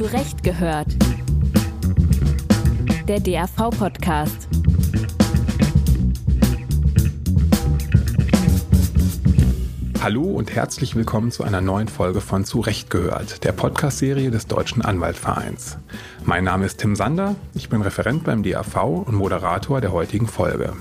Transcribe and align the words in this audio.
Zurecht 0.00 0.42
gehört. 0.42 0.86
Der 3.06 3.20
DAV-Podcast. 3.20 4.48
Hallo 10.02 10.22
und 10.22 10.54
herzlich 10.54 10.96
willkommen 10.96 11.30
zu 11.30 11.44
einer 11.44 11.60
neuen 11.60 11.88
Folge 11.88 12.22
von 12.22 12.46
Zurecht 12.46 12.88
gehört, 12.88 13.44
der 13.44 13.52
Podcast-Serie 13.52 14.30
des 14.30 14.46
Deutschen 14.46 14.80
Anwaltvereins. 14.80 15.76
Mein 16.24 16.44
Name 16.44 16.64
ist 16.64 16.78
Tim 16.78 16.96
Sander, 16.96 17.36
ich 17.52 17.68
bin 17.68 17.82
Referent 17.82 18.24
beim 18.24 18.42
DAV 18.42 19.04
und 19.06 19.12
Moderator 19.12 19.82
der 19.82 19.92
heutigen 19.92 20.28
Folge. 20.28 20.72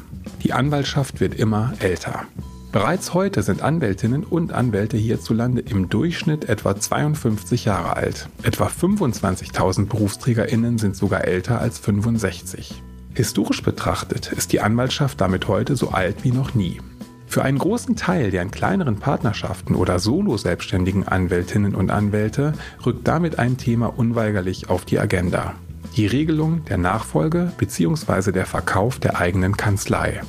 Die 0.43 0.53
Anwaltschaft 0.53 1.19
wird 1.19 1.35
immer 1.35 1.73
älter. 1.79 2.25
Bereits 2.71 3.15
heute 3.15 3.41
sind 3.41 3.63
Anwältinnen 3.63 4.23
und 4.23 4.53
Anwälte 4.53 4.95
hierzulande 4.95 5.61
im 5.61 5.89
Durchschnitt 5.89 6.47
etwa 6.49 6.79
52 6.79 7.65
Jahre 7.65 7.95
alt. 7.95 8.29
Etwa 8.43 8.67
25.000 8.67 9.87
Berufsträgerinnen 9.87 10.77
sind 10.77 10.95
sogar 10.95 11.25
älter 11.25 11.59
als 11.59 11.79
65. 11.79 12.83
Historisch 13.15 13.63
betrachtet 13.63 14.31
ist 14.31 14.53
die 14.53 14.61
Anwaltschaft 14.61 15.19
damit 15.19 15.47
heute 15.47 15.75
so 15.75 15.89
alt 15.89 16.23
wie 16.23 16.31
noch 16.31 16.53
nie. 16.53 16.79
Für 17.25 17.41
einen 17.41 17.57
großen 17.57 17.95
Teil 17.95 18.29
der 18.29 18.43
in 18.43 18.51
kleineren 18.51 18.97
Partnerschaften 18.97 19.73
oder 19.73 19.97
Solo-selbstständigen 19.97 21.07
Anwältinnen 21.07 21.73
und 21.73 21.89
Anwälte 21.89 22.53
rückt 22.85 23.07
damit 23.07 23.39
ein 23.39 23.57
Thema 23.57 23.87
unweigerlich 23.87 24.69
auf 24.69 24.85
die 24.85 24.99
Agenda. 24.99 25.55
Die 25.95 26.05
Regelung 26.05 26.63
der 26.65 26.77
Nachfolge 26.77 27.51
bzw. 27.57 28.31
der 28.31 28.45
Verkauf 28.45 28.99
der 28.99 29.19
eigenen 29.19 29.57
Kanzlei. 29.57 30.21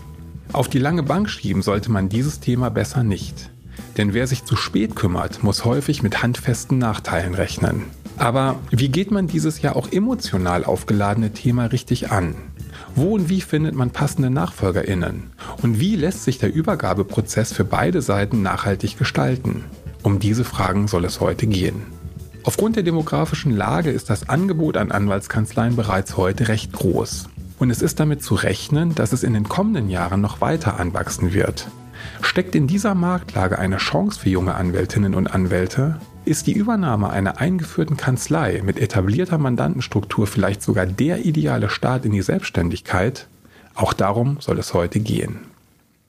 Auf 0.52 0.68
die 0.68 0.78
lange 0.78 1.04
Bank 1.04 1.30
schieben 1.30 1.62
sollte 1.62 1.92
man 1.92 2.08
dieses 2.08 2.40
Thema 2.40 2.70
besser 2.70 3.04
nicht. 3.04 3.50
Denn 3.96 4.14
wer 4.14 4.26
sich 4.26 4.44
zu 4.44 4.56
spät 4.56 4.96
kümmert, 4.96 5.44
muss 5.44 5.64
häufig 5.64 6.02
mit 6.02 6.22
handfesten 6.22 6.78
Nachteilen 6.78 7.34
rechnen. 7.34 7.84
Aber 8.16 8.58
wie 8.70 8.88
geht 8.88 9.10
man 9.10 9.28
dieses 9.28 9.62
ja 9.62 9.76
auch 9.76 9.92
emotional 9.92 10.64
aufgeladene 10.64 11.32
Thema 11.32 11.66
richtig 11.66 12.10
an? 12.10 12.34
Wo 12.94 13.14
und 13.14 13.28
wie 13.28 13.40
findet 13.40 13.74
man 13.74 13.90
passende 13.90 14.28
Nachfolgerinnen? 14.30 15.30
Und 15.62 15.78
wie 15.78 15.94
lässt 15.94 16.24
sich 16.24 16.38
der 16.38 16.52
Übergabeprozess 16.52 17.52
für 17.52 17.64
beide 17.64 18.02
Seiten 18.02 18.42
nachhaltig 18.42 18.98
gestalten? 18.98 19.64
Um 20.02 20.18
diese 20.18 20.44
Fragen 20.44 20.88
soll 20.88 21.04
es 21.04 21.20
heute 21.20 21.46
gehen. 21.46 21.82
Aufgrund 22.42 22.76
der 22.76 22.82
demografischen 22.82 23.56
Lage 23.56 23.90
ist 23.90 24.10
das 24.10 24.28
Angebot 24.28 24.76
an 24.76 24.90
Anwaltskanzleien 24.90 25.76
bereits 25.76 26.16
heute 26.16 26.48
recht 26.48 26.72
groß. 26.72 27.28
Und 27.60 27.68
es 27.68 27.82
ist 27.82 28.00
damit 28.00 28.22
zu 28.22 28.34
rechnen, 28.34 28.94
dass 28.94 29.12
es 29.12 29.22
in 29.22 29.34
den 29.34 29.46
kommenden 29.46 29.90
Jahren 29.90 30.22
noch 30.22 30.40
weiter 30.40 30.80
anwachsen 30.80 31.34
wird. 31.34 31.68
Steckt 32.22 32.54
in 32.54 32.66
dieser 32.66 32.94
Marktlage 32.94 33.58
eine 33.58 33.76
Chance 33.76 34.18
für 34.18 34.30
junge 34.30 34.54
Anwältinnen 34.54 35.14
und 35.14 35.26
Anwälte? 35.26 36.00
Ist 36.24 36.46
die 36.46 36.54
Übernahme 36.54 37.10
einer 37.10 37.38
eingeführten 37.38 37.98
Kanzlei 37.98 38.62
mit 38.64 38.78
etablierter 38.78 39.36
Mandantenstruktur 39.36 40.26
vielleicht 40.26 40.62
sogar 40.62 40.86
der 40.86 41.26
ideale 41.26 41.68
Start 41.68 42.06
in 42.06 42.12
die 42.12 42.22
Selbstständigkeit? 42.22 43.26
Auch 43.74 43.92
darum 43.92 44.38
soll 44.40 44.58
es 44.58 44.72
heute 44.72 44.98
gehen. 44.98 45.40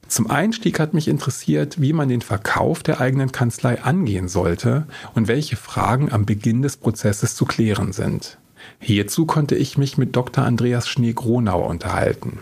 Zum 0.08 0.32
Einstieg 0.32 0.80
hat 0.80 0.94
mich 0.94 1.10
interessiert, 1.10 1.82
wie 1.82 1.92
man 1.92 2.08
den 2.08 2.22
Verkauf 2.22 2.82
der 2.82 3.02
eigenen 3.02 3.34
Kanzlei 3.34 3.82
angehen 3.82 4.30
sollte 4.30 4.86
und 5.16 5.28
welche 5.28 5.58
Fragen 5.58 6.14
am 6.14 6.26
Beginn 6.26 6.62
des 6.62 6.78
Prozesses 6.78 7.36
zu 7.36 7.44
klären 7.44 7.92
sind. 7.92 8.38
Hierzu 8.80 9.26
konnte 9.26 9.56
ich 9.56 9.78
mich 9.78 9.98
mit 9.98 10.16
Dr. 10.16 10.46
Andreas 10.46 10.88
Schnee-Gronauer 10.88 11.68
unterhalten. 11.68 12.40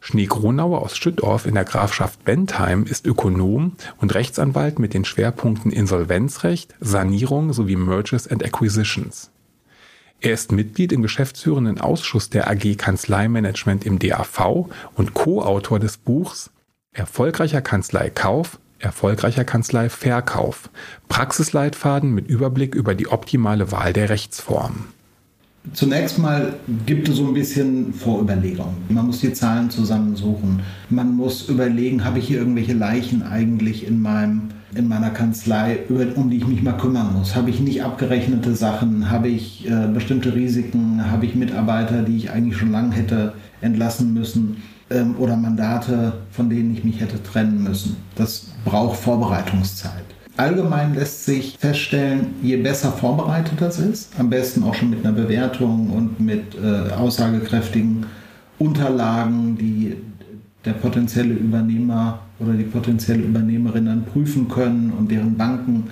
Schnee-Gronauer 0.00 0.82
aus 0.82 0.96
Schüttorf 0.96 1.46
in 1.46 1.54
der 1.54 1.64
Grafschaft 1.64 2.24
Bentheim 2.24 2.84
ist 2.84 3.06
Ökonom 3.06 3.72
und 3.98 4.14
Rechtsanwalt 4.14 4.78
mit 4.78 4.94
den 4.94 5.04
Schwerpunkten 5.04 5.70
Insolvenzrecht, 5.70 6.74
Sanierung 6.80 7.52
sowie 7.52 7.76
Mergers 7.76 8.26
and 8.26 8.44
Acquisitions. 8.44 9.30
Er 10.20 10.32
ist 10.32 10.50
Mitglied 10.50 10.92
im 10.92 11.02
geschäftsführenden 11.02 11.80
Ausschuss 11.80 12.30
der 12.30 12.48
AG 12.48 12.76
Kanzleimanagement 12.76 13.84
im 13.84 13.98
DAV 13.98 14.68
und 14.94 15.14
Co-Autor 15.14 15.78
des 15.78 15.98
Buchs 15.98 16.50
Erfolgreicher 16.92 17.60
Kanzlei 17.60 18.08
Kauf, 18.08 18.58
erfolgreicher 18.78 19.44
Kanzlei 19.44 19.90
Verkauf. 19.90 20.70
Praxisleitfaden 21.08 22.14
mit 22.14 22.28
Überblick 22.28 22.74
über 22.74 22.94
die 22.94 23.08
optimale 23.08 23.70
Wahl 23.70 23.92
der 23.92 24.08
Rechtsform. 24.08 24.86
Zunächst 25.72 26.18
mal 26.18 26.54
gibt 26.86 27.08
es 27.08 27.16
so 27.16 27.26
ein 27.26 27.34
bisschen 27.34 27.92
Vorüberlegung. 27.92 28.74
Man 28.88 29.06
muss 29.06 29.20
die 29.20 29.32
Zahlen 29.32 29.68
zusammensuchen. 29.68 30.60
Man 30.90 31.16
muss 31.16 31.48
überlegen, 31.48 32.04
habe 32.04 32.18
ich 32.18 32.28
hier 32.28 32.38
irgendwelche 32.38 32.72
Leichen 32.72 33.22
eigentlich 33.22 33.86
in, 33.86 34.00
meinem, 34.00 34.48
in 34.74 34.86
meiner 34.86 35.10
Kanzlei, 35.10 35.80
um 36.14 36.30
die 36.30 36.36
ich 36.36 36.46
mich 36.46 36.62
mal 36.62 36.76
kümmern 36.76 37.14
muss? 37.14 37.34
Habe 37.34 37.50
ich 37.50 37.60
nicht 37.60 37.82
abgerechnete 37.82 38.54
Sachen? 38.54 39.10
Habe 39.10 39.28
ich 39.28 39.68
äh, 39.68 39.88
bestimmte 39.92 40.34
Risiken? 40.34 41.10
Habe 41.10 41.26
ich 41.26 41.34
Mitarbeiter, 41.34 42.02
die 42.02 42.16
ich 42.16 42.30
eigentlich 42.30 42.56
schon 42.56 42.70
lange 42.72 42.92
hätte 42.94 43.34
entlassen 43.60 44.14
müssen? 44.14 44.62
Ähm, 44.88 45.16
oder 45.18 45.36
Mandate, 45.36 46.12
von 46.30 46.48
denen 46.48 46.74
ich 46.74 46.84
mich 46.84 47.00
hätte 47.00 47.20
trennen 47.22 47.64
müssen? 47.64 47.96
Das 48.14 48.46
braucht 48.64 48.98
Vorbereitungszeit. 49.00 50.15
Allgemein 50.36 50.94
lässt 50.94 51.24
sich 51.24 51.56
feststellen, 51.58 52.34
je 52.42 52.56
besser 52.58 52.92
vorbereitet 52.92 53.58
das 53.58 53.78
ist, 53.78 54.12
am 54.18 54.28
besten 54.28 54.64
auch 54.64 54.74
schon 54.74 54.90
mit 54.90 55.04
einer 55.04 55.14
Bewertung 55.14 55.90
und 55.90 56.20
mit 56.20 56.54
äh, 56.54 56.92
aussagekräftigen 56.92 58.04
Unterlagen, 58.58 59.56
die 59.56 59.96
der 60.66 60.72
potenzielle 60.72 61.32
Übernehmer 61.32 62.20
oder 62.38 62.52
die 62.52 62.64
potenzielle 62.64 63.22
Übernehmerin 63.22 63.86
dann 63.86 64.04
prüfen 64.04 64.48
können 64.48 64.92
und 64.92 65.10
deren 65.10 65.38
Banken 65.38 65.90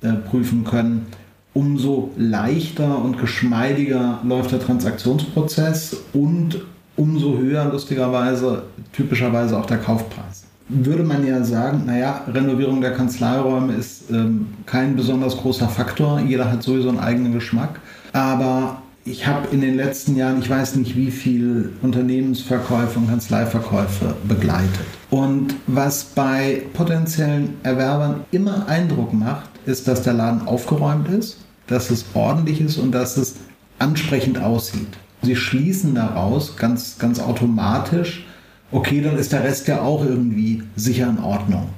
äh, 0.00 0.12
prüfen 0.12 0.64
können, 0.64 1.06
umso 1.52 2.12
leichter 2.16 3.04
und 3.04 3.18
geschmeidiger 3.18 4.20
läuft 4.24 4.52
der 4.52 4.60
Transaktionsprozess 4.60 5.98
und 6.14 6.62
umso 6.96 7.36
höher 7.36 7.66
lustigerweise 7.70 8.62
typischerweise 8.92 9.58
auch 9.58 9.66
der 9.66 9.78
Kaufpreis 9.78 10.41
würde 10.72 11.04
man 11.04 11.26
ja 11.26 11.44
sagen, 11.44 11.84
naja, 11.86 12.22
Renovierung 12.32 12.80
der 12.80 12.94
Kanzleiräume 12.94 13.74
ist 13.74 14.10
ähm, 14.10 14.48
kein 14.66 14.96
besonders 14.96 15.36
großer 15.36 15.68
Faktor. 15.68 16.20
Jeder 16.20 16.50
hat 16.50 16.62
sowieso 16.62 16.88
einen 16.88 16.98
eigenen 16.98 17.32
Geschmack. 17.32 17.80
Aber 18.12 18.82
ich 19.04 19.26
habe 19.26 19.48
in 19.50 19.60
den 19.60 19.76
letzten 19.76 20.16
Jahren, 20.16 20.38
ich 20.38 20.48
weiß 20.48 20.76
nicht 20.76 20.96
wie 20.96 21.10
viel 21.10 21.72
Unternehmensverkäufe 21.82 22.98
und 22.98 23.08
Kanzleiverkäufe 23.08 24.14
begleitet. 24.28 24.86
Und 25.10 25.54
was 25.66 26.04
bei 26.04 26.62
potenziellen 26.72 27.54
Erwerbern 27.62 28.24
immer 28.30 28.66
Eindruck 28.68 29.12
macht, 29.12 29.50
ist, 29.66 29.88
dass 29.88 30.02
der 30.02 30.14
Laden 30.14 30.46
aufgeräumt 30.46 31.08
ist, 31.08 31.38
dass 31.66 31.90
es 31.90 32.04
ordentlich 32.14 32.60
ist 32.60 32.78
und 32.78 32.92
dass 32.92 33.16
es 33.16 33.36
ansprechend 33.78 34.40
aussieht. 34.40 34.96
Sie 35.22 35.36
schließen 35.36 35.94
daraus 35.94 36.56
ganz, 36.56 36.98
ganz 36.98 37.20
automatisch, 37.20 38.24
okay, 38.72 39.00
dann 39.00 39.18
ist 39.18 39.32
der 39.32 39.44
Rest 39.44 39.68
ja 39.68 39.82
auch 39.82 40.04
irgendwie 40.04 40.62
sicher 40.76 41.08
in 41.08 41.18
Ordnung. 41.18 41.68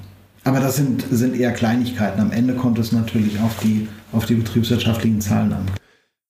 Aber 0.43 0.59
das 0.59 0.75
sind, 0.75 1.05
sind 1.09 1.35
eher 1.35 1.51
Kleinigkeiten. 1.51 2.21
Am 2.21 2.31
Ende 2.31 2.55
kommt 2.55 2.79
es 2.79 2.91
natürlich 2.91 3.39
auf 3.39 3.57
die, 3.61 3.87
auf 4.11 4.25
die 4.25 4.35
betriebswirtschaftlichen 4.35 5.21
Zahlen 5.21 5.53
an. 5.53 5.65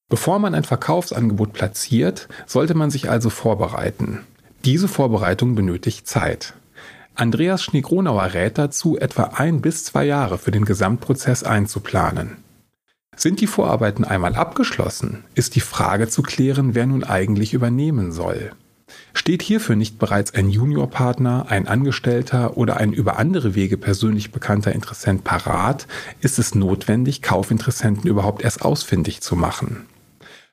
Bevor 0.08 0.40
man 0.40 0.56
ein 0.56 0.64
Verkaufsangebot 0.64 1.54
platziert, 1.54 2.28
sollte 2.46 2.76
man 2.76 2.92
sich 2.92 3.10
also 3.10 3.30
vorbereiten. 3.30 4.22
Diese 4.64 4.88
Vorbereitung 4.88 5.56
benötigt 5.56 6.08
Zeit. 6.08 6.54
Andreas 7.16 7.64
Schneegronauer 7.64 8.34
rät 8.34 8.58
dazu, 8.58 8.98
etwa 8.98 9.32
ein 9.36 9.62
bis 9.62 9.86
zwei 9.86 10.06
Jahre 10.06 10.38
für 10.38 10.52
den 10.52 10.66
Gesamtprozess 10.66 11.44
einzuplanen. 11.44 12.38
Sind 13.16 13.40
die 13.40 13.48
Vorarbeiten 13.48 14.04
einmal 14.04 14.36
abgeschlossen, 14.36 15.24
ist 15.34 15.56
die 15.56 15.62
Frage 15.62 16.10
zu 16.10 16.22
klären, 16.22 16.76
wer 16.76 16.86
nun 16.86 17.04
eigentlich 17.04 17.54
übernehmen 17.54 18.12
soll. 18.12 18.52
Steht 19.14 19.42
hierfür 19.42 19.76
nicht 19.76 19.98
bereits 19.98 20.34
ein 20.34 20.50
Juniorpartner, 20.50 21.48
ein 21.50 21.68
Angestellter 21.68 22.58
oder 22.58 22.78
ein 22.78 22.94
über 22.94 23.18
andere 23.18 23.56
Wege 23.56 23.78
persönlich 23.78 24.32
bekannter 24.32 24.74
Interessent 24.74 25.24
parat, 25.24 25.88
ist 26.20 26.38
es 26.38 26.54
notwendig, 26.54 27.22
Kaufinteressenten 27.22 28.10
überhaupt 28.10 28.44
erst 28.44 28.62
ausfindig 28.64 29.22
zu 29.22 29.36
machen. 29.36 29.88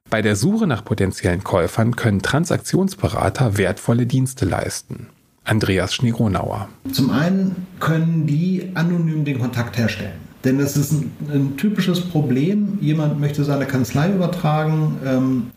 Bei 0.08 0.22
der 0.22 0.36
Suche 0.36 0.66
nach 0.66 0.84
potenziellen 0.84 1.42
Käufern 1.42 1.96
können 1.96 2.22
Transaktionsberater 2.22 3.56
wertvolle 3.56 4.06
Dienste 4.06 4.44
leisten. 4.44 5.08
Andreas 5.44 5.94
Schneeronauer. 5.94 6.68
Zum 6.92 7.10
einen 7.10 7.66
können 7.80 8.26
die 8.26 8.70
anonym 8.74 9.24
den 9.24 9.40
Kontakt 9.40 9.76
herstellen. 9.76 10.20
Denn 10.44 10.58
das 10.58 10.76
ist 10.76 10.92
ein, 10.92 11.12
ein 11.32 11.56
typisches 11.56 12.00
Problem. 12.00 12.78
Jemand 12.80 13.20
möchte 13.20 13.44
seine 13.44 13.64
Kanzlei 13.64 14.12
übertragen, 14.12 14.98
ähm, 15.04 15.50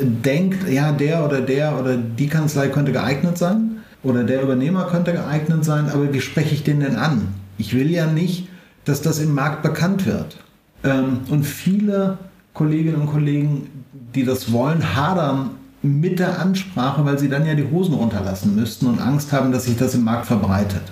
denkt, 0.00 0.68
ja, 0.68 0.92
der 0.92 1.24
oder 1.24 1.40
der 1.40 1.78
oder 1.78 1.96
die 1.96 2.28
Kanzlei 2.28 2.68
könnte 2.68 2.92
geeignet 2.92 3.38
sein 3.38 3.78
oder 4.02 4.24
der 4.24 4.42
Übernehmer 4.42 4.84
könnte 4.84 5.12
geeignet 5.12 5.64
sein, 5.64 5.88
aber 5.90 6.12
wie 6.12 6.20
spreche 6.20 6.54
ich 6.54 6.64
den 6.64 6.80
denn 6.80 6.96
an? 6.96 7.28
Ich 7.58 7.74
will 7.74 7.90
ja 7.90 8.06
nicht, 8.06 8.48
dass 8.84 9.02
das 9.02 9.18
im 9.18 9.34
Markt 9.34 9.62
bekannt 9.62 10.06
wird. 10.06 10.38
Ähm, 10.82 11.20
und 11.28 11.44
viele 11.44 12.18
Kolleginnen 12.54 13.02
und 13.02 13.06
Kollegen, 13.06 13.84
die 14.14 14.24
das 14.24 14.52
wollen, 14.52 14.96
hadern 14.96 15.50
mit 15.82 16.18
der 16.18 16.38
Ansprache, 16.40 17.04
weil 17.04 17.18
sie 17.18 17.28
dann 17.28 17.46
ja 17.46 17.54
die 17.54 17.70
Hosen 17.70 17.94
runterlassen 17.94 18.54
müssten 18.54 18.86
und 18.86 19.00
Angst 19.00 19.32
haben, 19.32 19.52
dass 19.52 19.64
sich 19.64 19.76
das 19.76 19.94
im 19.94 20.04
Markt 20.04 20.26
verbreitet. 20.26 20.82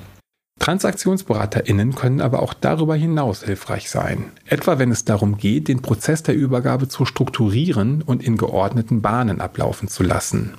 TransaktionsberaterInnen 0.69 1.95
können 1.95 2.21
aber 2.21 2.43
auch 2.43 2.53
darüber 2.53 2.95
hinaus 2.95 3.43
hilfreich 3.43 3.89
sein. 3.89 4.33
Etwa 4.45 4.79
wenn 4.79 4.91
es 4.91 5.07
darum 5.07 5.39
geht, 5.39 5.67
den 5.67 5.81
Prozess 5.81 6.23
der 6.23 6.35
Übergabe 6.35 6.89
zu 6.89 7.07
strukturieren 7.07 8.03
und 8.03 8.23
in 8.23 8.37
geordneten 8.37 9.01
Bahnen 9.01 9.41
ablaufen 9.41 9.89
zu 9.89 10.03
lassen. 10.03 10.59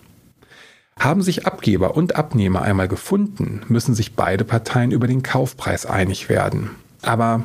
Haben 0.97 1.21
sich 1.21 1.45
Abgeber 1.45 1.95
und 1.95 2.15
Abnehmer 2.15 2.63
einmal 2.63 2.87
gefunden, 2.87 3.61
müssen 3.67 3.93
sich 3.93 4.15
beide 4.15 4.45
Parteien 4.45 4.89
über 4.89 5.05
den 5.05 5.21
Kaufpreis 5.21 5.85
einig 5.85 6.27
werden. 6.27 6.71
Aber 7.03 7.43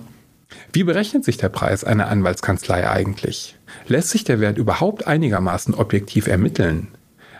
wie 0.72 0.84
berechnet 0.84 1.22
sich 1.22 1.36
der 1.36 1.50
Preis 1.50 1.84
einer 1.84 2.08
Anwaltskanzlei 2.08 2.88
eigentlich? 2.88 3.58
Lässt 3.88 4.08
sich 4.08 4.24
der 4.24 4.40
Wert 4.40 4.56
überhaupt 4.56 5.06
einigermaßen 5.06 5.74
objektiv 5.74 6.28
ermitteln? 6.28 6.88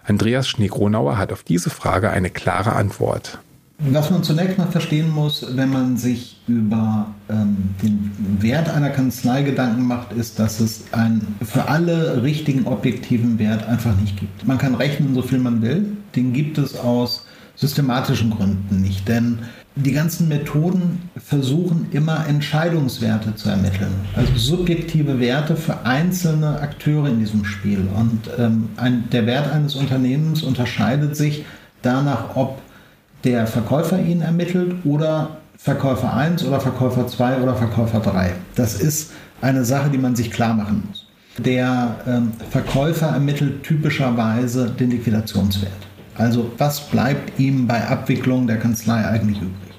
Andreas 0.05 0.47
Schneegronauer 0.49 1.17
hat 1.17 1.33
auf 1.33 1.43
diese 1.45 1.71
Frage 1.71 2.11
eine 2.11 2.29
klare 2.29 2.75
Antwort. 2.75 3.39
Was 3.79 4.11
man 4.11 4.23
zunächst 4.23 4.57
mal 4.57 4.69
verstehen 4.69 5.11
muss, 5.11 5.45
wenn 5.57 5.69
man 5.69 5.97
sich 5.97 6.41
über 6.47 7.09
ähm, 7.29 7.57
den 7.83 8.13
Wert 8.41 8.69
einer 8.69 8.91
Kanzlei 8.91 9.43
Gedanken 9.43 9.87
macht, 9.87 10.13
ist, 10.13 10.39
dass 10.39 10.61
es 10.61 10.85
einen 10.93 11.35
für 11.43 11.69
alle 11.69 12.23
richtigen 12.23 12.67
objektiven 12.67 13.39
Wert 13.39 13.67
einfach 13.67 13.97
nicht 14.01 14.19
gibt. 14.19 14.47
Man 14.47 14.59
kann 14.59 14.77
rechnen, 14.77 15.15
so 15.15 15.23
viel 15.23 15.39
man 15.39 15.61
will. 15.61 15.97
Den 16.15 16.33
gibt 16.33 16.57
es 16.59 16.79
aus 16.79 17.27
systematischen 17.57 18.31
Gründen 18.31 18.81
nicht. 18.81 19.09
Denn 19.09 19.41
die 19.77 19.93
ganzen 19.93 20.29
Methoden 20.29 21.11
versuchen 21.17 21.89
immer 21.91 22.27
Entscheidungswerte 22.29 23.35
zu 23.35 23.49
ermitteln, 23.49 23.93
also 24.15 24.33
subjektive 24.37 25.19
Werte 25.19 25.57
für 25.57 25.85
einzelne 25.85 26.61
Akteure 26.61 27.09
in 27.09 27.19
diesem 27.19 27.45
Spiel. 27.45 27.89
Und 27.97 28.31
ähm, 28.39 28.69
ein, 28.77 29.11
der 29.11 29.27
Wert 29.27 29.53
eines 29.53 29.75
Unternehmens 29.75 30.45
unterscheidet 30.45 31.17
sich 31.17 31.45
danach, 31.83 32.37
ob 32.37 32.63
der 33.25 33.47
Verkäufer 33.47 33.99
ihn 33.99 34.21
ermittelt 34.21 34.75
oder 34.85 35.39
Verkäufer 35.57 36.15
1 36.15 36.45
oder 36.45 36.61
Verkäufer 36.61 37.07
2 37.07 37.41
oder 37.41 37.55
Verkäufer 37.55 38.01
3. 38.01 38.33
Das 38.55 38.81
ist 38.81 39.13
eine 39.41 39.65
Sache, 39.65 39.91
die 39.91 39.99
man 39.99 40.15
sich 40.15 40.31
klar 40.31 40.55
machen 40.55 40.83
muss. 40.89 41.07
Der 41.39 41.97
ähm, 42.07 42.33
Verkäufer 42.51 43.07
ermittelt 43.07 43.63
typischerweise 43.63 44.71
den 44.71 44.91
Liquidationswert. 44.91 45.73
Also 46.17 46.53
was 46.59 46.81
bleibt 46.81 47.41
ihm 47.41 47.67
bei 47.67 47.87
Abwicklung 47.89 48.47
der 48.47 48.59
Kanzlei 48.59 49.05
eigentlich 49.07 49.39
übrig? 49.39 49.75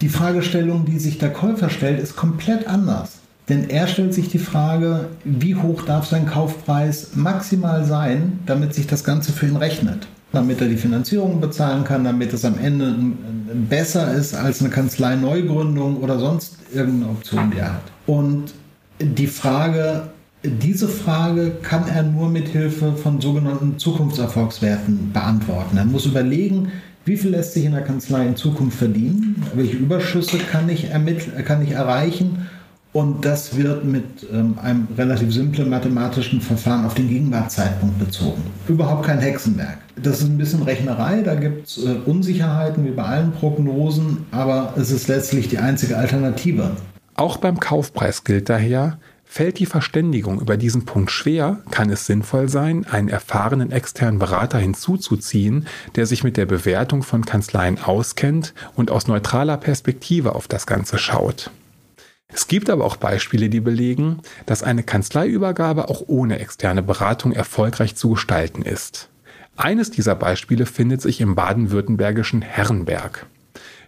Die 0.00 0.08
Fragestellung, 0.08 0.84
die 0.86 0.98
sich 0.98 1.18
der 1.18 1.32
Käufer 1.32 1.68
stellt, 1.68 2.00
ist 2.00 2.16
komplett 2.16 2.66
anders. 2.66 3.18
Denn 3.48 3.68
er 3.68 3.86
stellt 3.86 4.14
sich 4.14 4.30
die 4.30 4.38
Frage, 4.38 5.08
wie 5.24 5.54
hoch 5.54 5.82
darf 5.82 6.06
sein 6.06 6.26
Kaufpreis 6.26 7.10
maximal 7.14 7.84
sein, 7.84 8.38
damit 8.46 8.74
sich 8.74 8.86
das 8.86 9.04
Ganze 9.04 9.32
für 9.32 9.46
ihn 9.46 9.56
rechnet. 9.56 10.08
Damit 10.34 10.60
er 10.60 10.68
die 10.68 10.76
Finanzierung 10.76 11.40
bezahlen 11.40 11.84
kann, 11.84 12.04
damit 12.04 12.32
es 12.32 12.44
am 12.44 12.58
Ende 12.58 12.94
besser 13.68 14.12
ist 14.14 14.34
als 14.34 14.60
eine 14.60 14.70
Kanzlei-Neugründung 14.70 15.98
oder 15.98 16.18
sonst 16.18 16.56
irgendeine 16.74 17.12
Option, 17.12 17.50
die 17.50 17.58
er 17.58 17.74
hat. 17.74 17.82
Und 18.06 18.52
die 19.00 19.26
Frage, 19.26 20.08
diese 20.42 20.88
Frage 20.88 21.52
kann 21.62 21.88
er 21.88 22.02
nur 22.02 22.28
mit 22.28 22.48
Hilfe 22.48 22.92
von 22.92 23.20
sogenannten 23.20 23.78
Zukunftserfolgswerten 23.78 25.12
beantworten. 25.12 25.76
Er 25.76 25.84
muss 25.84 26.06
überlegen, 26.06 26.72
wie 27.04 27.16
viel 27.16 27.30
lässt 27.30 27.54
sich 27.54 27.64
in 27.64 27.72
der 27.72 27.82
Kanzlei 27.82 28.26
in 28.26 28.36
Zukunft 28.36 28.78
verdienen, 28.78 29.42
welche 29.54 29.76
Überschüsse 29.76 30.38
kann 30.38 30.68
ich, 30.68 30.88
kann 31.44 31.62
ich 31.62 31.72
erreichen 31.72 32.46
und 32.94 33.24
das 33.24 33.56
wird 33.56 33.84
mit 33.84 34.04
ähm, 34.32 34.56
einem 34.62 34.86
relativ 34.96 35.34
simplen 35.34 35.68
mathematischen 35.68 36.40
Verfahren 36.40 36.86
auf 36.86 36.94
den 36.94 37.08
Gegenwartszeitpunkt 37.08 37.98
bezogen. 37.98 38.40
Überhaupt 38.68 39.04
kein 39.04 39.18
Hexenwerk. 39.18 39.78
Das 40.00 40.20
ist 40.20 40.28
ein 40.28 40.38
bisschen 40.38 40.62
Rechnerei, 40.62 41.22
da 41.22 41.34
gibt 41.34 41.66
es 41.66 41.84
äh, 41.84 41.96
Unsicherheiten 42.06 42.84
wie 42.86 42.92
bei 42.92 43.02
allen 43.02 43.32
Prognosen, 43.32 44.24
aber 44.30 44.72
es 44.76 44.92
ist 44.92 45.08
letztlich 45.08 45.48
die 45.48 45.58
einzige 45.58 45.98
Alternative. 45.98 46.70
Auch 47.16 47.36
beim 47.36 47.60
Kaufpreis 47.60 48.24
gilt 48.24 48.48
daher, 48.48 48.98
Fällt 49.26 49.58
die 49.58 49.66
Verständigung 49.66 50.40
über 50.40 50.56
diesen 50.56 50.84
Punkt 50.84 51.10
schwer, 51.10 51.58
kann 51.72 51.90
es 51.90 52.06
sinnvoll 52.06 52.48
sein, 52.48 52.86
einen 52.86 53.08
erfahrenen 53.08 53.72
externen 53.72 54.20
Berater 54.20 54.58
hinzuzuziehen, 54.58 55.66
der 55.96 56.06
sich 56.06 56.22
mit 56.22 56.36
der 56.36 56.46
Bewertung 56.46 57.02
von 57.02 57.24
Kanzleien 57.24 57.82
auskennt 57.82 58.54
und 58.76 58.92
aus 58.92 59.08
neutraler 59.08 59.56
Perspektive 59.56 60.36
auf 60.36 60.46
das 60.46 60.66
Ganze 60.66 60.98
schaut. 60.98 61.50
Es 62.34 62.48
gibt 62.48 62.68
aber 62.68 62.84
auch 62.84 62.96
Beispiele, 62.96 63.48
die 63.48 63.60
belegen, 63.60 64.18
dass 64.44 64.64
eine 64.64 64.82
Kanzleiübergabe 64.82 65.88
auch 65.88 66.02
ohne 66.08 66.40
externe 66.40 66.82
Beratung 66.82 67.30
erfolgreich 67.30 67.94
zu 67.94 68.10
gestalten 68.10 68.62
ist. 68.62 69.08
Eines 69.56 69.92
dieser 69.92 70.16
Beispiele 70.16 70.66
findet 70.66 71.00
sich 71.00 71.20
im 71.20 71.36
baden-württembergischen 71.36 72.42
Herrenberg. 72.42 73.26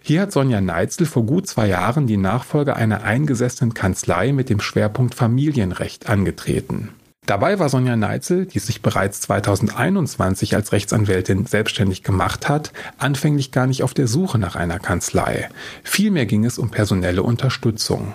Hier 0.01 0.21
hat 0.23 0.31
Sonja 0.31 0.61
Neitzel 0.61 1.07
vor 1.07 1.27
gut 1.27 1.49
zwei 1.49 1.67
Jahren 1.67 2.07
die 2.07 2.17
Nachfolge 2.17 2.77
einer 2.77 3.03
eingesessenen 3.03 3.75
Kanzlei 3.75 4.33
mit 4.33 4.49
dem 4.49 4.61
Schwerpunkt 4.61 5.17
Familienrecht 5.17 6.09
angetreten. 6.09 6.91
Dabei 7.27 7.59
war 7.59 7.69
Sonja 7.69 7.97
Neitzel, 7.97 8.47
die 8.47 8.61
sich 8.61 8.81
bereits 8.81 9.23
2021 9.23 10.55
als 10.55 10.71
Rechtsanwältin 10.71 11.47
selbstständig 11.47 12.05
gemacht 12.05 12.49
hat, 12.49 12.73
anfänglich 12.99 13.51
gar 13.51 13.67
nicht 13.67 13.83
auf 13.83 13.95
der 13.95 14.07
Suche 14.07 14.39
nach 14.39 14.55
einer 14.55 14.79
Kanzlei. 14.79 15.49
Vielmehr 15.83 16.27
ging 16.27 16.45
es 16.45 16.61
um 16.61 16.71
personelle 16.71 17.25
Unterstützung. 17.25 18.15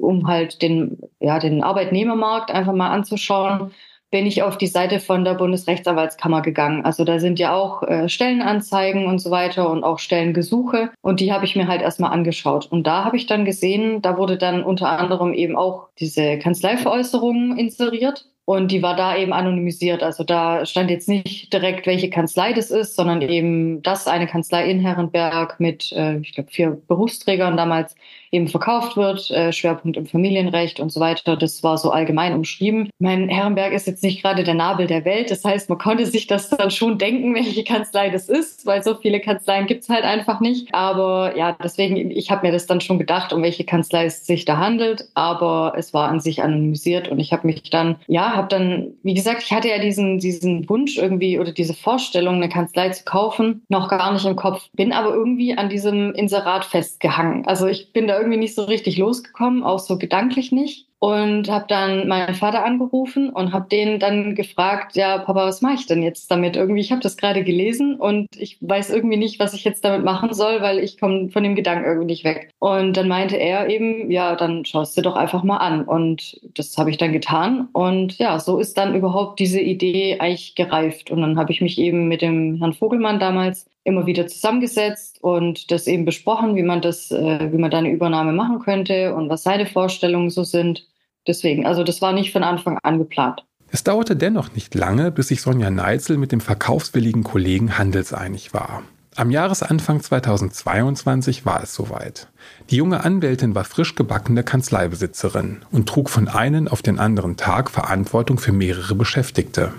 Um 0.00 0.26
halt 0.26 0.62
den, 0.62 0.98
ja, 1.18 1.38
den 1.38 1.62
Arbeitnehmermarkt 1.62 2.50
einfach 2.50 2.72
mal 2.72 2.90
anzuschauen, 2.90 3.72
bin 4.10 4.26
ich 4.26 4.42
auf 4.42 4.58
die 4.58 4.66
Seite 4.66 4.98
von 4.98 5.24
der 5.24 5.34
Bundesrechtsanwaltskammer 5.34 6.42
gegangen. 6.42 6.84
Also 6.84 7.04
da 7.04 7.18
sind 7.18 7.38
ja 7.38 7.54
auch 7.54 7.82
äh, 7.84 8.08
Stellenanzeigen 8.08 9.06
und 9.06 9.20
so 9.20 9.30
weiter 9.30 9.70
und 9.70 9.84
auch 9.84 9.98
Stellengesuche. 9.98 10.90
Und 11.00 11.20
die 11.20 11.32
habe 11.32 11.44
ich 11.44 11.54
mir 11.54 11.68
halt 11.68 11.80
erstmal 11.80 12.12
angeschaut. 12.12 12.66
Und 12.66 12.86
da 12.86 13.04
habe 13.04 13.16
ich 13.16 13.26
dann 13.26 13.44
gesehen, 13.44 14.02
da 14.02 14.18
wurde 14.18 14.36
dann 14.36 14.64
unter 14.64 14.88
anderem 14.88 15.32
eben 15.32 15.56
auch 15.56 15.88
diese 15.98 16.38
Kanzleiveräußerung 16.38 17.56
inseriert. 17.56 18.26
Und 18.46 18.72
die 18.72 18.82
war 18.82 18.96
da 18.96 19.16
eben 19.16 19.32
anonymisiert. 19.32 20.02
Also 20.02 20.24
da 20.24 20.66
stand 20.66 20.90
jetzt 20.90 21.08
nicht 21.08 21.52
direkt, 21.52 21.86
welche 21.86 22.10
Kanzlei 22.10 22.52
das 22.52 22.72
ist, 22.72 22.96
sondern 22.96 23.22
eben, 23.22 23.80
dass 23.82 24.08
eine 24.08 24.26
Kanzlei 24.26 24.68
in 24.68 24.80
Herrenberg 24.80 25.60
mit, 25.60 25.92
äh, 25.92 26.16
ich 26.18 26.34
glaube, 26.34 26.50
vier 26.50 26.70
Berufsträgern 26.88 27.56
damals 27.56 27.94
eben 28.32 28.48
verkauft 28.48 28.96
wird, 28.96 29.30
äh, 29.30 29.52
Schwerpunkt 29.52 29.96
im 29.96 30.06
Familienrecht 30.06 30.80
und 30.80 30.90
so 30.92 31.00
weiter. 31.00 31.36
Das 31.36 31.62
war 31.62 31.78
so 31.78 31.90
allgemein 31.90 32.34
umschrieben. 32.34 32.90
Mein 32.98 33.28
Herrenberg 33.28 33.72
ist 33.72 33.86
jetzt 33.86 34.02
nicht 34.02 34.22
gerade 34.22 34.44
der 34.44 34.54
Nabel 34.54 34.86
der 34.86 35.04
Welt. 35.04 35.30
Das 35.30 35.44
heißt, 35.44 35.68
man 35.68 35.78
konnte 35.78 36.06
sich 36.06 36.26
das 36.26 36.50
dann 36.50 36.70
schon 36.70 36.98
denken, 36.98 37.34
welche 37.40 37.64
Kanzlei 37.64 38.10
das 38.10 38.28
ist, 38.28 38.66
weil 38.66 38.82
so 38.82 38.94
viele 38.94 39.20
Kanzleien 39.20 39.66
gibt's 39.66 39.88
halt 39.88 40.04
einfach 40.04 40.40
nicht. 40.40 40.72
Aber 40.72 41.36
ja, 41.36 41.56
deswegen, 41.62 42.10
ich 42.10 42.30
habe 42.30 42.46
mir 42.46 42.52
das 42.52 42.66
dann 42.66 42.80
schon 42.80 42.98
gedacht, 42.98 43.32
um 43.32 43.42
welche 43.42 43.64
Kanzlei 43.64 44.04
es 44.04 44.26
sich 44.26 44.44
da 44.44 44.58
handelt. 44.58 45.08
Aber 45.14 45.74
es 45.76 45.92
war 45.92 46.08
an 46.08 46.20
sich 46.20 46.42
anonymisiert 46.42 47.08
und 47.08 47.18
ich 47.18 47.32
habe 47.32 47.46
mich 47.46 47.70
dann, 47.70 47.96
ja, 48.06 48.36
habe 48.36 48.48
dann, 48.48 48.92
wie 49.02 49.14
gesagt, 49.14 49.42
ich 49.42 49.52
hatte 49.52 49.68
ja 49.68 49.78
diesen, 49.78 50.18
diesen 50.18 50.68
Wunsch 50.68 50.98
irgendwie 50.98 51.38
oder 51.38 51.52
diese 51.52 51.74
Vorstellung, 51.74 52.36
eine 52.36 52.48
Kanzlei 52.48 52.90
zu 52.90 53.04
kaufen, 53.04 53.62
noch 53.68 53.88
gar 53.88 54.12
nicht 54.12 54.24
im 54.24 54.36
Kopf. 54.36 54.68
Bin 54.74 54.92
aber 54.92 55.14
irgendwie 55.14 55.56
an 55.56 55.68
diesem 55.68 56.12
Inserat 56.14 56.64
festgehangen. 56.64 57.46
Also 57.46 57.66
ich 57.66 57.92
bin 57.92 58.06
da 58.06 58.19
irgendwie 58.20 58.38
nicht 58.38 58.54
so 58.54 58.64
richtig 58.64 58.96
losgekommen, 58.98 59.62
auch 59.62 59.78
so 59.80 59.98
gedanklich 59.98 60.52
nicht 60.52 60.89
und 61.00 61.48
habe 61.48 61.64
dann 61.66 62.08
meinen 62.08 62.34
Vater 62.34 62.62
angerufen 62.62 63.30
und 63.30 63.54
habe 63.54 63.68
den 63.70 63.98
dann 63.98 64.34
gefragt, 64.34 64.96
ja, 64.96 65.16
Papa, 65.16 65.46
was 65.46 65.62
mache 65.62 65.74
ich 65.74 65.86
denn 65.86 66.02
jetzt 66.02 66.30
damit? 66.30 66.56
Irgendwie, 66.56 66.82
ich 66.82 66.92
habe 66.92 67.00
das 67.00 67.16
gerade 67.16 67.42
gelesen 67.42 67.96
und 67.96 68.28
ich 68.36 68.58
weiß 68.60 68.90
irgendwie 68.90 69.16
nicht, 69.16 69.40
was 69.40 69.54
ich 69.54 69.64
jetzt 69.64 69.82
damit 69.82 70.04
machen 70.04 70.34
soll, 70.34 70.60
weil 70.60 70.78
ich 70.78 71.00
komme 71.00 71.30
von 71.30 71.42
dem 71.42 71.54
Gedanken 71.54 71.86
irgendwie 71.86 72.06
nicht 72.06 72.24
weg. 72.24 72.50
Und 72.58 72.98
dann 72.98 73.08
meinte 73.08 73.36
er 73.36 73.70
eben, 73.70 74.10
ja, 74.10 74.36
dann 74.36 74.66
schaust 74.66 74.94
du 74.98 75.00
doch 75.00 75.16
einfach 75.16 75.42
mal 75.42 75.56
an. 75.56 75.84
Und 75.84 76.38
das 76.54 76.76
habe 76.76 76.90
ich 76.90 76.98
dann 76.98 77.12
getan. 77.12 77.68
Und 77.72 78.18
ja, 78.18 78.38
so 78.38 78.58
ist 78.58 78.76
dann 78.76 78.94
überhaupt 78.94 79.40
diese 79.40 79.60
Idee 79.60 80.18
eigentlich 80.20 80.54
gereift. 80.54 81.10
Und 81.10 81.22
dann 81.22 81.38
habe 81.38 81.50
ich 81.50 81.62
mich 81.62 81.78
eben 81.78 82.08
mit 82.08 82.20
dem 82.20 82.58
Herrn 82.58 82.74
Vogelmann 82.74 83.18
damals 83.18 83.66
immer 83.84 84.06
wieder 84.06 84.26
zusammengesetzt 84.26 85.22
und 85.22 85.70
das 85.70 85.86
eben 85.86 86.04
besprochen, 86.04 86.54
wie 86.54 86.62
man 86.62 86.82
das, 86.82 87.10
äh, 87.10 87.50
wie 87.50 87.56
man 87.56 87.70
da 87.70 87.78
eine 87.78 87.90
Übernahme 87.90 88.32
machen 88.32 88.58
könnte 88.58 89.14
und 89.14 89.30
was 89.30 89.42
seine 89.42 89.64
Vorstellungen 89.64 90.28
so 90.28 90.44
sind. 90.44 90.86
Deswegen, 91.26 91.66
also 91.66 91.84
das 91.84 92.00
war 92.00 92.12
nicht 92.12 92.32
von 92.32 92.42
Anfang 92.42 92.78
an 92.82 92.98
geplant. 92.98 93.44
Es 93.72 93.84
dauerte 93.84 94.16
dennoch 94.16 94.52
nicht 94.54 94.74
lange, 94.74 95.12
bis 95.12 95.28
sich 95.28 95.42
Sonja 95.42 95.70
Neitzel 95.70 96.16
mit 96.16 96.32
dem 96.32 96.40
verkaufswilligen 96.40 97.22
Kollegen 97.22 97.78
handelseinig 97.78 98.52
war. 98.52 98.82
Am 99.16 99.30
Jahresanfang 99.30 100.00
2022 100.00 101.44
war 101.44 101.62
es 101.62 101.74
soweit. 101.74 102.28
Die 102.70 102.76
junge 102.76 103.04
Anwältin 103.04 103.54
war 103.54 103.64
frisch 103.64 103.94
gebackene 103.94 104.44
Kanzleibesitzerin 104.44 105.58
und 105.70 105.88
trug 105.88 106.10
von 106.10 106.28
einem 106.28 106.68
auf 106.68 106.80
den 106.80 106.98
anderen 106.98 107.36
Tag 107.36 107.70
Verantwortung 107.70 108.38
für 108.38 108.52
mehrere 108.52 108.94
Beschäftigte. 108.94 109.72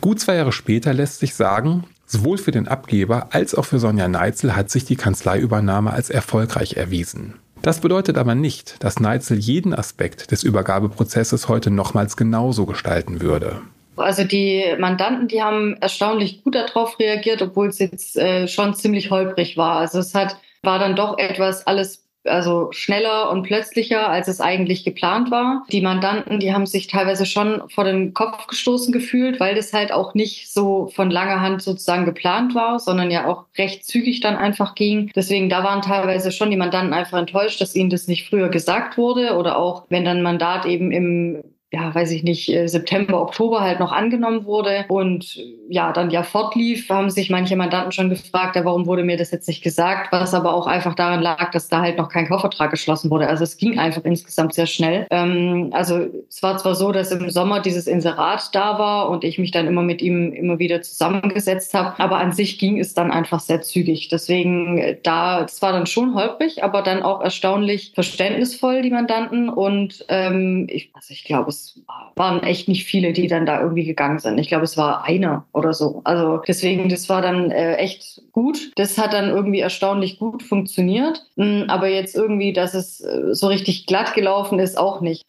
Gut 0.00 0.20
zwei 0.20 0.36
Jahre 0.36 0.52
später 0.52 0.94
lässt 0.94 1.20
sich 1.20 1.34
sagen, 1.34 1.84
sowohl 2.06 2.38
für 2.38 2.50
den 2.50 2.66
Abgeber 2.66 3.28
als 3.30 3.54
auch 3.54 3.64
für 3.64 3.78
Sonja 3.78 4.08
Neitzel 4.08 4.56
hat 4.56 4.70
sich 4.70 4.84
die 4.84 4.96
Kanzleiübernahme 4.96 5.90
als 5.90 6.08
erfolgreich 6.08 6.76
erwiesen. 6.76 7.34
Das 7.62 7.80
bedeutet 7.80 8.18
aber 8.18 8.34
nicht, 8.34 8.82
dass 8.82 9.00
Neitzel 9.00 9.38
jeden 9.38 9.74
Aspekt 9.74 10.30
des 10.30 10.42
Übergabeprozesses 10.42 11.48
heute 11.48 11.70
nochmals 11.70 12.16
genauso 12.16 12.66
gestalten 12.66 13.20
würde. 13.20 13.60
Also 13.96 14.24
die 14.24 14.64
Mandanten, 14.78 15.28
die 15.28 15.42
haben 15.42 15.76
erstaunlich 15.80 16.44
gut 16.44 16.54
darauf 16.54 16.98
reagiert, 17.00 17.42
obwohl 17.42 17.68
es 17.68 17.78
jetzt 17.80 18.16
äh, 18.16 18.46
schon 18.46 18.74
ziemlich 18.74 19.10
holprig 19.10 19.56
war. 19.56 19.78
Also 19.78 19.98
es 19.98 20.14
hat 20.14 20.36
war 20.62 20.78
dann 20.78 20.96
doch 20.96 21.18
etwas 21.18 21.66
alles 21.66 22.04
also 22.28 22.68
schneller 22.72 23.30
und 23.30 23.42
plötzlicher, 23.42 24.08
als 24.08 24.28
es 24.28 24.40
eigentlich 24.40 24.84
geplant 24.84 25.30
war. 25.30 25.64
Die 25.70 25.80
Mandanten, 25.80 26.40
die 26.40 26.52
haben 26.52 26.66
sich 26.66 26.86
teilweise 26.86 27.26
schon 27.26 27.62
vor 27.68 27.84
den 27.84 28.14
Kopf 28.14 28.46
gestoßen 28.46 28.92
gefühlt, 28.92 29.40
weil 29.40 29.54
das 29.54 29.72
halt 29.72 29.92
auch 29.92 30.14
nicht 30.14 30.52
so 30.52 30.90
von 30.94 31.10
langer 31.10 31.40
Hand 31.40 31.62
sozusagen 31.62 32.04
geplant 32.04 32.54
war, 32.54 32.78
sondern 32.78 33.10
ja 33.10 33.26
auch 33.26 33.46
recht 33.56 33.84
zügig 33.84 34.20
dann 34.20 34.36
einfach 34.36 34.74
ging. 34.74 35.10
Deswegen, 35.14 35.48
da 35.48 35.64
waren 35.64 35.82
teilweise 35.82 36.32
schon 36.32 36.50
die 36.50 36.56
Mandanten 36.56 36.94
einfach 36.94 37.18
enttäuscht, 37.18 37.60
dass 37.60 37.74
ihnen 37.74 37.90
das 37.90 38.08
nicht 38.08 38.28
früher 38.28 38.48
gesagt 38.48 38.96
wurde 38.96 39.36
oder 39.36 39.58
auch 39.58 39.84
wenn 39.88 40.04
dann 40.04 40.22
Mandat 40.22 40.66
eben 40.66 40.92
im 40.92 41.42
ja, 41.70 41.94
weiß 41.94 42.12
ich 42.12 42.22
nicht, 42.22 42.48
äh, 42.48 42.66
September, 42.66 43.20
Oktober 43.20 43.60
halt 43.60 43.78
noch 43.78 43.92
angenommen 43.92 44.46
wurde 44.46 44.86
und 44.88 45.36
äh, 45.36 45.54
ja, 45.68 45.92
dann 45.92 46.08
ja 46.10 46.22
fortlief, 46.22 46.88
haben 46.88 47.10
sich 47.10 47.28
manche 47.28 47.56
Mandanten 47.56 47.92
schon 47.92 48.08
gefragt, 48.08 48.56
ja, 48.56 48.64
warum 48.64 48.86
wurde 48.86 49.04
mir 49.04 49.18
das 49.18 49.30
jetzt 49.32 49.48
nicht 49.48 49.62
gesagt, 49.62 50.10
was 50.10 50.32
aber 50.32 50.54
auch 50.54 50.66
einfach 50.66 50.94
daran 50.94 51.20
lag, 51.20 51.50
dass 51.50 51.68
da 51.68 51.82
halt 51.82 51.98
noch 51.98 52.08
kein 52.08 52.26
Kaufvertrag 52.26 52.70
geschlossen 52.70 53.10
wurde. 53.10 53.28
Also 53.28 53.44
es 53.44 53.58
ging 53.58 53.78
einfach 53.78 54.02
insgesamt 54.04 54.54
sehr 54.54 54.64
schnell. 54.64 55.06
Ähm, 55.10 55.68
also 55.72 56.06
es 56.30 56.42
war 56.42 56.56
zwar 56.56 56.74
so, 56.74 56.90
dass 56.90 57.12
im 57.12 57.28
Sommer 57.28 57.60
dieses 57.60 57.86
Inserat 57.86 58.54
da 58.54 58.78
war 58.78 59.10
und 59.10 59.22
ich 59.22 59.38
mich 59.38 59.50
dann 59.50 59.66
immer 59.66 59.82
mit 59.82 60.00
ihm 60.00 60.32
immer 60.32 60.58
wieder 60.58 60.80
zusammengesetzt 60.80 61.74
habe, 61.74 62.00
aber 62.02 62.16
an 62.16 62.32
sich 62.32 62.58
ging 62.58 62.80
es 62.80 62.94
dann 62.94 63.10
einfach 63.10 63.40
sehr 63.40 63.60
zügig. 63.60 64.08
Deswegen 64.08 64.78
äh, 64.78 64.96
da, 65.02 65.44
es 65.44 65.60
war 65.60 65.72
dann 65.72 65.84
schon 65.86 66.14
holprig, 66.14 66.64
aber 66.64 66.80
dann 66.80 67.02
auch 67.02 67.20
erstaunlich 67.20 67.92
verständnisvoll, 67.94 68.80
die 68.80 68.90
Mandanten 68.90 69.50
und 69.50 70.06
ähm, 70.08 70.66
ich, 70.70 70.90
also 70.94 71.12
ich 71.12 71.24
glaube, 71.24 71.57
es 71.58 71.80
waren 72.16 72.42
echt 72.42 72.68
nicht 72.68 72.84
viele, 72.84 73.12
die 73.12 73.26
dann 73.26 73.46
da 73.46 73.60
irgendwie 73.60 73.84
gegangen 73.84 74.18
sind. 74.18 74.38
Ich 74.38 74.48
glaube, 74.48 74.64
es 74.64 74.76
war 74.76 75.04
einer 75.04 75.46
oder 75.52 75.74
so. 75.74 76.00
Also 76.04 76.42
deswegen, 76.46 76.88
das 76.88 77.08
war 77.08 77.22
dann 77.22 77.50
äh, 77.50 77.76
echt 77.76 78.22
gut. 78.32 78.72
Das 78.76 78.98
hat 78.98 79.12
dann 79.12 79.28
irgendwie 79.28 79.60
erstaunlich 79.60 80.18
gut 80.18 80.42
funktioniert. 80.42 81.26
Mm, 81.36 81.64
aber 81.68 81.88
jetzt 81.88 82.14
irgendwie, 82.14 82.52
dass 82.52 82.74
es 82.74 83.00
äh, 83.00 83.34
so 83.34 83.48
richtig 83.48 83.86
glatt 83.86 84.14
gelaufen 84.14 84.58
ist, 84.58 84.78
auch 84.78 85.00
nicht. 85.00 85.24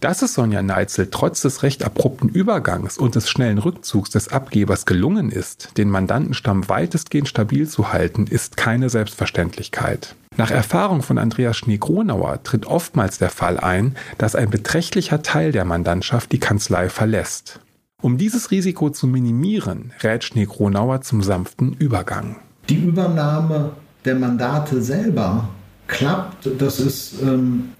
Dass 0.00 0.22
es 0.22 0.34
Sonja 0.34 0.60
Neitzel 0.62 1.08
trotz 1.10 1.40
des 1.40 1.62
recht 1.62 1.84
abrupten 1.84 2.28
Übergangs 2.28 2.98
und 2.98 3.14
des 3.14 3.30
schnellen 3.30 3.58
Rückzugs 3.58 4.10
des 4.10 4.28
Abgebers 4.28 4.86
gelungen 4.86 5.30
ist, 5.30 5.78
den 5.78 5.88
Mandantenstamm 5.88 6.68
weitestgehend 6.68 7.28
stabil 7.28 7.66
zu 7.68 7.92
halten, 7.92 8.26
ist 8.26 8.56
keine 8.56 8.90
Selbstverständlichkeit. 8.90 10.14
Nach 10.36 10.50
Erfahrung 10.50 11.02
von 11.02 11.18
Andreas 11.18 11.56
Schnee-Gronauer 11.56 12.42
tritt 12.42 12.66
oftmals 12.66 13.18
der 13.18 13.30
Fall 13.30 13.58
ein, 13.58 13.94
dass 14.18 14.34
ein 14.34 14.50
beträchtlicher 14.50 15.22
Teil 15.22 15.52
der 15.52 15.64
Mandantschaft 15.64 16.32
die 16.32 16.40
Kanzlei 16.40 16.88
verlässt. 16.88 17.60
Um 18.02 18.18
dieses 18.18 18.50
Risiko 18.50 18.90
zu 18.90 19.06
minimieren, 19.06 19.92
rät 20.02 20.24
Schnee-Gronauer 20.24 21.02
zum 21.02 21.22
sanften 21.22 21.72
Übergang. 21.74 22.36
Die 22.68 22.76
Übernahme 22.76 23.72
der 24.04 24.16
Mandate 24.16 24.82
selber 24.82 25.48
klappt, 25.86 26.48
das 26.58 26.80
ist 26.80 27.22
ähm, 27.22 27.70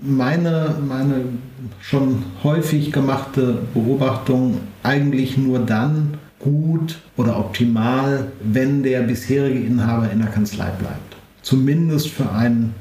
meine, 0.00 0.74
meine 0.86 1.24
schon 1.80 2.22
häufig 2.42 2.92
gemachte 2.92 3.58
Beobachtung 3.74 4.60
eigentlich 4.82 5.36
nur 5.36 5.58
dann 5.58 6.18
gut 6.38 7.00
oder 7.16 7.38
optimal, 7.38 8.30
wenn 8.42 8.82
der 8.82 9.02
bisherige 9.02 9.58
Inhaber 9.58 10.10
in 10.10 10.20
der 10.20 10.28
Kanzlei 10.28 10.70
bleibt. 10.70 11.13
Zumindest 11.44 12.08
für 12.08 12.32
einen 12.32 12.74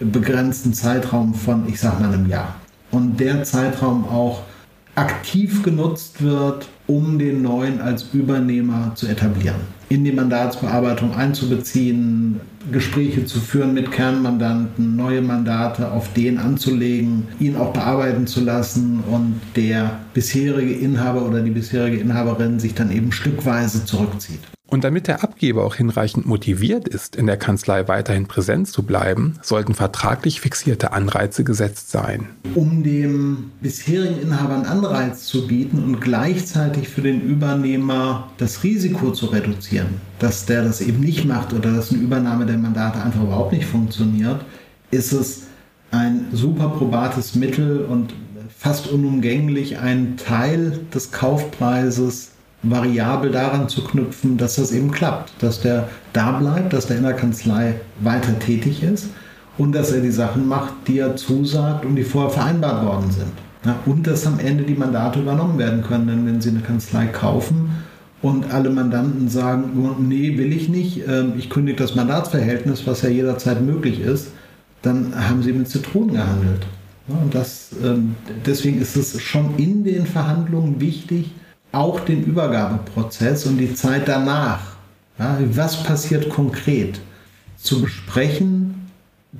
begrenzten 0.00 0.74
Zeitraum 0.74 1.32
von, 1.32 1.68
ich 1.68 1.78
sag 1.78 2.00
mal, 2.00 2.12
einem 2.12 2.28
Jahr. 2.28 2.56
Und 2.90 3.20
der 3.20 3.44
Zeitraum 3.44 4.04
auch 4.04 4.42
aktiv 4.96 5.62
genutzt 5.62 6.20
wird, 6.20 6.68
um 6.88 7.20
den 7.20 7.42
neuen 7.42 7.80
als 7.80 8.08
Übernehmer 8.12 8.92
zu 8.96 9.06
etablieren, 9.06 9.60
in 9.88 10.02
die 10.02 10.10
Mandatsbearbeitung 10.10 11.14
einzubeziehen, 11.14 12.40
Gespräche 12.72 13.24
zu 13.24 13.38
führen 13.38 13.74
mit 13.74 13.92
Kernmandanten, 13.92 14.96
neue 14.96 15.22
Mandate 15.22 15.92
auf 15.92 16.12
den 16.12 16.38
anzulegen, 16.38 17.28
ihn 17.38 17.56
auch 17.56 17.72
bearbeiten 17.72 18.26
zu 18.26 18.40
lassen 18.40 19.04
und 19.08 19.40
der 19.54 20.00
bisherige 20.14 20.74
Inhaber 20.74 21.24
oder 21.24 21.42
die 21.42 21.50
bisherige 21.50 21.98
Inhaberin 21.98 22.58
sich 22.58 22.74
dann 22.74 22.90
eben 22.90 23.12
stückweise 23.12 23.84
zurückzieht. 23.84 24.40
Und 24.70 24.84
damit 24.84 25.08
der 25.08 25.24
Abgeber 25.24 25.64
auch 25.64 25.74
hinreichend 25.74 26.26
motiviert 26.26 26.86
ist, 26.86 27.16
in 27.16 27.26
der 27.26 27.36
Kanzlei 27.36 27.88
weiterhin 27.88 28.26
präsent 28.26 28.68
zu 28.68 28.84
bleiben, 28.84 29.34
sollten 29.42 29.74
vertraglich 29.74 30.40
fixierte 30.40 30.92
Anreize 30.92 31.42
gesetzt 31.42 31.90
sein. 31.90 32.28
Um 32.54 32.84
dem 32.84 33.50
bisherigen 33.60 34.22
Inhaber 34.22 34.54
einen 34.54 34.66
Anreiz 34.66 35.24
zu 35.24 35.48
bieten 35.48 35.82
und 35.82 36.00
gleichzeitig 36.00 36.88
für 36.88 37.02
den 37.02 37.20
Übernehmer 37.20 38.30
das 38.38 38.62
Risiko 38.62 39.10
zu 39.10 39.26
reduzieren, 39.26 40.00
dass 40.20 40.46
der 40.46 40.62
das 40.62 40.80
eben 40.80 41.00
nicht 41.00 41.24
macht 41.24 41.52
oder 41.52 41.72
dass 41.72 41.92
eine 41.92 42.00
Übernahme 42.00 42.46
der 42.46 42.56
Mandate 42.56 43.02
einfach 43.02 43.24
überhaupt 43.24 43.52
nicht 43.52 43.66
funktioniert, 43.66 44.40
ist 44.92 45.12
es 45.12 45.42
ein 45.90 46.26
super 46.32 46.68
probates 46.68 47.34
Mittel 47.34 47.84
und 47.84 48.14
fast 48.56 48.86
unumgänglich, 48.86 49.78
einen 49.78 50.16
Teil 50.16 50.78
des 50.94 51.10
Kaufpreises 51.10 52.30
variabel 52.62 53.30
daran 53.30 53.68
zu 53.68 53.82
knüpfen, 53.82 54.36
dass 54.36 54.56
das 54.56 54.72
eben 54.72 54.90
klappt, 54.90 55.32
dass 55.42 55.60
der 55.60 55.88
da 56.12 56.32
bleibt, 56.32 56.72
dass 56.72 56.86
der 56.86 56.98
in 56.98 57.04
der 57.04 57.14
Kanzlei 57.14 57.74
weiter 58.00 58.38
tätig 58.38 58.82
ist 58.82 59.08
und 59.56 59.72
dass 59.72 59.92
er 59.92 60.00
die 60.00 60.10
Sachen 60.10 60.46
macht, 60.46 60.72
die 60.86 60.98
er 60.98 61.16
zusagt 61.16 61.84
und 61.84 61.96
die 61.96 62.04
vorher 62.04 62.30
vereinbart 62.30 62.84
worden 62.84 63.10
sind. 63.10 63.32
Ja, 63.64 63.76
und 63.84 64.06
dass 64.06 64.26
am 64.26 64.38
Ende 64.38 64.64
die 64.64 64.74
Mandate 64.74 65.20
übernommen 65.20 65.58
werden 65.58 65.82
können, 65.82 66.06
denn 66.06 66.26
wenn 66.26 66.40
Sie 66.40 66.48
eine 66.50 66.60
Kanzlei 66.60 67.06
kaufen 67.06 67.70
und 68.22 68.52
alle 68.52 68.70
Mandanten 68.70 69.28
sagen, 69.28 69.70
nee, 69.98 70.38
will 70.38 70.52
ich 70.52 70.68
nicht, 70.68 71.02
ähm, 71.06 71.34
ich 71.36 71.50
kündige 71.50 71.78
das 71.78 71.94
Mandatsverhältnis, 71.94 72.86
was 72.86 73.02
ja 73.02 73.10
jederzeit 73.10 73.60
möglich 73.62 74.00
ist, 74.00 74.28
dann 74.82 75.12
haben 75.14 75.42
Sie 75.42 75.52
mit 75.52 75.68
Zitronen 75.68 76.14
gehandelt. 76.14 76.66
und 77.08 77.34
das, 77.34 77.70
ähm, 77.84 78.14
deswegen 78.46 78.80
ist 78.80 78.96
es 78.96 79.20
schon 79.20 79.56
in 79.56 79.84
den 79.84 80.06
Verhandlungen 80.06 80.80
wichtig, 80.80 81.32
auch 81.72 82.00
den 82.00 82.24
Übergabeprozess 82.24 83.46
und 83.46 83.58
die 83.58 83.74
Zeit 83.74 84.08
danach, 84.08 84.60
ja, 85.18 85.38
was 85.52 85.82
passiert 85.82 86.28
konkret, 86.28 87.00
zu 87.56 87.82
besprechen, 87.82 88.90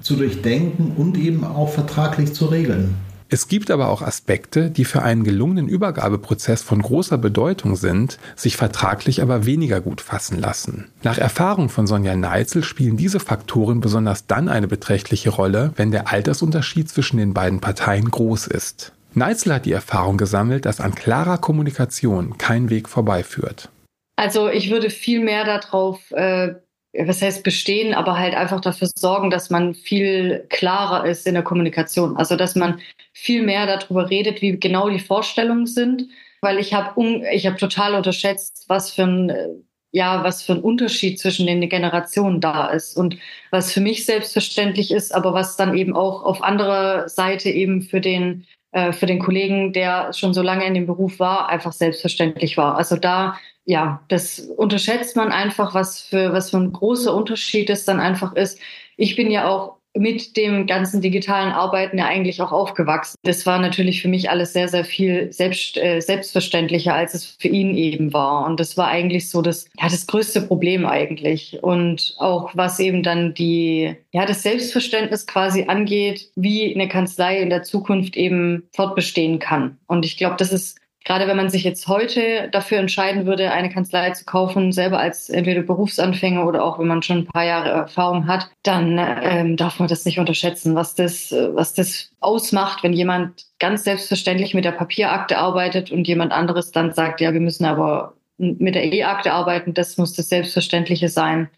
zu 0.01 0.17
durchdenken 0.17 0.93
und 0.97 1.17
eben 1.19 1.45
auch 1.45 1.71
vertraglich 1.71 2.33
zu 2.35 2.47
regeln. 2.47 2.95
Es 3.33 3.47
gibt 3.47 3.71
aber 3.71 3.91
auch 3.91 4.03
Aspekte, 4.03 4.71
die 4.73 4.85
für 4.85 5.03
einen 5.03 5.23
gelungenen 5.23 5.69
Übergabeprozess 5.69 6.63
von 6.63 6.83
großer 6.83 7.17
Bedeutung 7.17 7.77
sind, 7.77 8.19
sich 8.35 8.57
vertraglich 8.57 9.23
aber 9.23 9.47
weniger 9.47 9.81
gut 9.81 10.01
fassen 10.01 10.37
lassen. 10.37 10.89
Nach 11.05 11.17
Erfahrung 11.17 11.69
von 11.69 11.87
Sonja 11.87 12.17
Neitzel 12.17 12.65
spielen 12.65 12.97
diese 12.97 13.21
Faktoren 13.21 13.81
besonders 13.81 14.27
dann 14.27 14.49
eine 14.49 14.67
beträchtliche 14.67 15.31
Rolle, 15.31 15.73
wenn 15.77 15.93
der 15.93 16.11
Altersunterschied 16.13 16.89
zwischen 16.89 17.19
den 17.19 17.33
beiden 17.33 17.61
Parteien 17.61 18.11
groß 18.11 18.49
ist. 18.49 18.93
Neitzel 19.15 19.55
hat 19.55 19.67
die 19.67 19.73
Erfahrung 19.73 20.17
gesammelt, 20.17 20.65
dass 20.65 20.81
an 20.81 20.95
klarer 20.95 21.39
Kommunikation 21.39 22.39
kein 22.39 22.71
Weg 22.71 22.89
vorbeiführt. 22.89 23.69
Also 24.17 24.49
ich 24.49 24.71
würde 24.71 24.91
viel 24.91 25.21
mehr 25.21 25.45
darauf, 25.45 26.11
äh, 26.11 26.55
was 26.93 27.23
heißt 27.23 27.43
bestehen, 27.43 27.95
aber 27.95 28.19
halt 28.19 28.35
einfach 28.35 28.61
dafür 28.61 28.89
sorgen, 28.95 29.31
dass 29.31 29.51
man 29.51 29.75
viel 29.75 30.45
klarer 30.49 31.07
ist 31.07 31.27
in 31.27 31.35
der 31.35 31.43
Kommunikation. 31.43 32.17
Also 32.17 32.37
dass 32.37 32.55
man 32.55 32.81
viel 33.13 33.43
mehr 33.43 33.67
darüber 33.67 34.11
redet, 34.11 34.43
wie 34.43 34.59
genau 34.59 34.91
die 34.91 34.99
Vorstellungen 34.99 35.67
sind. 35.67 36.05
Weil 36.43 36.59
ich 36.59 36.73
habe 36.73 37.23
ich 37.33 37.47
hab 37.47 37.59
total 37.59 37.95
unterschätzt, 37.95 38.65
was 38.69 38.93
für 38.93 39.03
ein 39.03 39.65
ja, 39.93 40.23
was 40.23 40.43
für 40.43 40.53
ein 40.53 40.61
Unterschied 40.61 41.19
zwischen 41.19 41.47
den 41.47 41.69
Generationen 41.69 42.41
da 42.41 42.69
ist 42.69 42.97
und 42.97 43.17
was 43.51 43.73
für 43.73 43.81
mich 43.81 44.05
selbstverständlich 44.05 44.93
ist, 44.93 45.13
aber 45.13 45.35
was 45.35 45.57
dann 45.57 45.77
eben 45.77 45.97
auch 45.97 46.23
auf 46.23 46.43
anderer 46.43 47.09
Seite 47.09 47.51
eben 47.51 47.83
für 47.83 48.01
den 48.01 48.47
äh, 48.73 48.93
für 48.93 49.07
den 49.07 49.19
Kollegen, 49.19 49.73
der 49.73 50.13
schon 50.13 50.33
so 50.33 50.43
lange 50.43 50.65
in 50.67 50.75
dem 50.75 50.87
Beruf 50.87 51.19
war, 51.19 51.49
einfach 51.49 51.73
selbstverständlich 51.73 52.57
war. 52.57 52.77
Also 52.77 52.97
da, 52.97 53.37
ja, 53.65 54.03
das 54.09 54.39
unterschätzt 54.39 55.17
man 55.17 55.33
einfach, 55.33 55.75
was 55.75 56.01
für, 56.01 56.33
was 56.33 56.51
für 56.51 56.59
ein 56.59 56.73
großer 56.73 57.15
Unterschied 57.15 57.69
es 57.71 57.85
dann 57.85 58.01
einfach 58.01 58.35
ist. 58.35 58.61
Ich 58.97 59.17
bin 59.17 59.31
ja 59.31 59.49
auch 59.49 59.80
mit 59.97 60.37
dem 60.37 60.67
ganzen 60.67 61.01
digitalen 61.01 61.53
Arbeiten 61.53 61.99
ja 61.99 62.07
eigentlich 62.07 62.41
auch 62.41 62.53
aufgewachsen. 62.53 63.17
Das 63.23 63.45
war 63.47 63.59
natürlich 63.59 64.03
für 64.03 64.09
mich 64.09 64.31
alles 64.31 64.53
sehr, 64.53 64.69
sehr 64.69 64.85
viel 64.85 65.33
selbst, 65.33 65.77
äh, 65.77 66.01
selbstverständlicher, 66.01 66.95
als 66.95 67.15
es 67.15 67.37
für 67.39 67.49
ihn 67.49 67.77
eben 67.77 68.13
war. 68.13 68.47
Und 68.47 68.61
das 68.61 68.77
war 68.77 68.89
eigentlich 68.89 69.31
so 69.31 69.43
das, 69.43 69.67
ja, 69.81 69.89
das 69.89 70.07
größte 70.07 70.43
Problem 70.43 70.87
eigentlich. 70.87 71.59
Und 71.63 72.15
auch 72.19 72.51
was 72.55 72.79
eben 72.79 73.03
dann 73.03 73.35
die, 73.35 73.95
ja, 74.13 74.27
das 74.27 74.43
Selbstverständnis 74.43 75.27
quasi 75.27 75.65
angeht, 75.65 76.31
wie 76.37 76.75
eine 76.75 76.89
Kanzlei 76.89 77.41
in 77.41 77.51
der 77.51 77.63
Zukunft 77.63 78.17
eben 78.17 78.69
fortbestehen 78.75 79.39
kann. 79.39 79.79
Und 79.87 80.05
ich 80.05 80.17
glaube, 80.17 80.37
das 80.39 80.53
ist 80.53 80.80
gerade 81.05 81.27
wenn 81.27 81.37
man 81.37 81.49
sich 81.49 81.65
jetzt 81.65 81.89
heute 81.89 82.49
dafür 82.53 82.79
entscheiden 82.79 83.27
würde, 83.27 83.51
eine 83.51 83.71
Kanzlei 83.71 84.11
zu 84.11 84.25
kaufen, 84.25 84.73
selber 84.73 84.99
als 84.99 85.31
entweder 85.31 85.63
Berufsanfänger 85.63 86.47
oder 86.47 86.65
auch 86.65 86.79
wenn 86.79 86.87
man 86.87 87.03
schon 87.03 87.19
ein 87.19 87.27
paar 87.27 87.45
Jahre 87.45 87.71
Erfahrung 87.71 88.27
hat, 88.27 88.51
dann 88.63 88.99
ähm, 88.99 89.57
darf 89.57 89.79
man 89.79 89.89
das 89.89 90.05
nicht 90.05 90.19
unterschätzen, 90.19 90.75
was 90.75 90.95
das, 90.95 91.33
was 91.33 91.75
das 91.75 92.11
ausmacht, 92.21 92.83
wenn 92.83 92.93
jemand 92.93 93.47
ganz 93.59 93.85
selbstverständlich 93.85 94.55
mit 94.55 94.65
der 94.65 94.73
Papierakte 94.73 95.39
arbeitet 95.39 95.91
und 95.91 96.07
jemand 96.07 96.33
anderes 96.33 96.71
dann 96.71 96.93
sagt, 96.93 97.21
ja, 97.21 97.33
wir 97.33 97.41
müssen 97.41 97.65
aber 97.65 98.15
mit 98.39 98.75
der 98.75 98.93
E-Akte 98.93 99.33
arbeiten, 99.33 99.75
das 99.75 99.99
muss 99.99 100.15
das 100.15 100.29
Selbstverständliche 100.29 101.09
sein. 101.09 101.51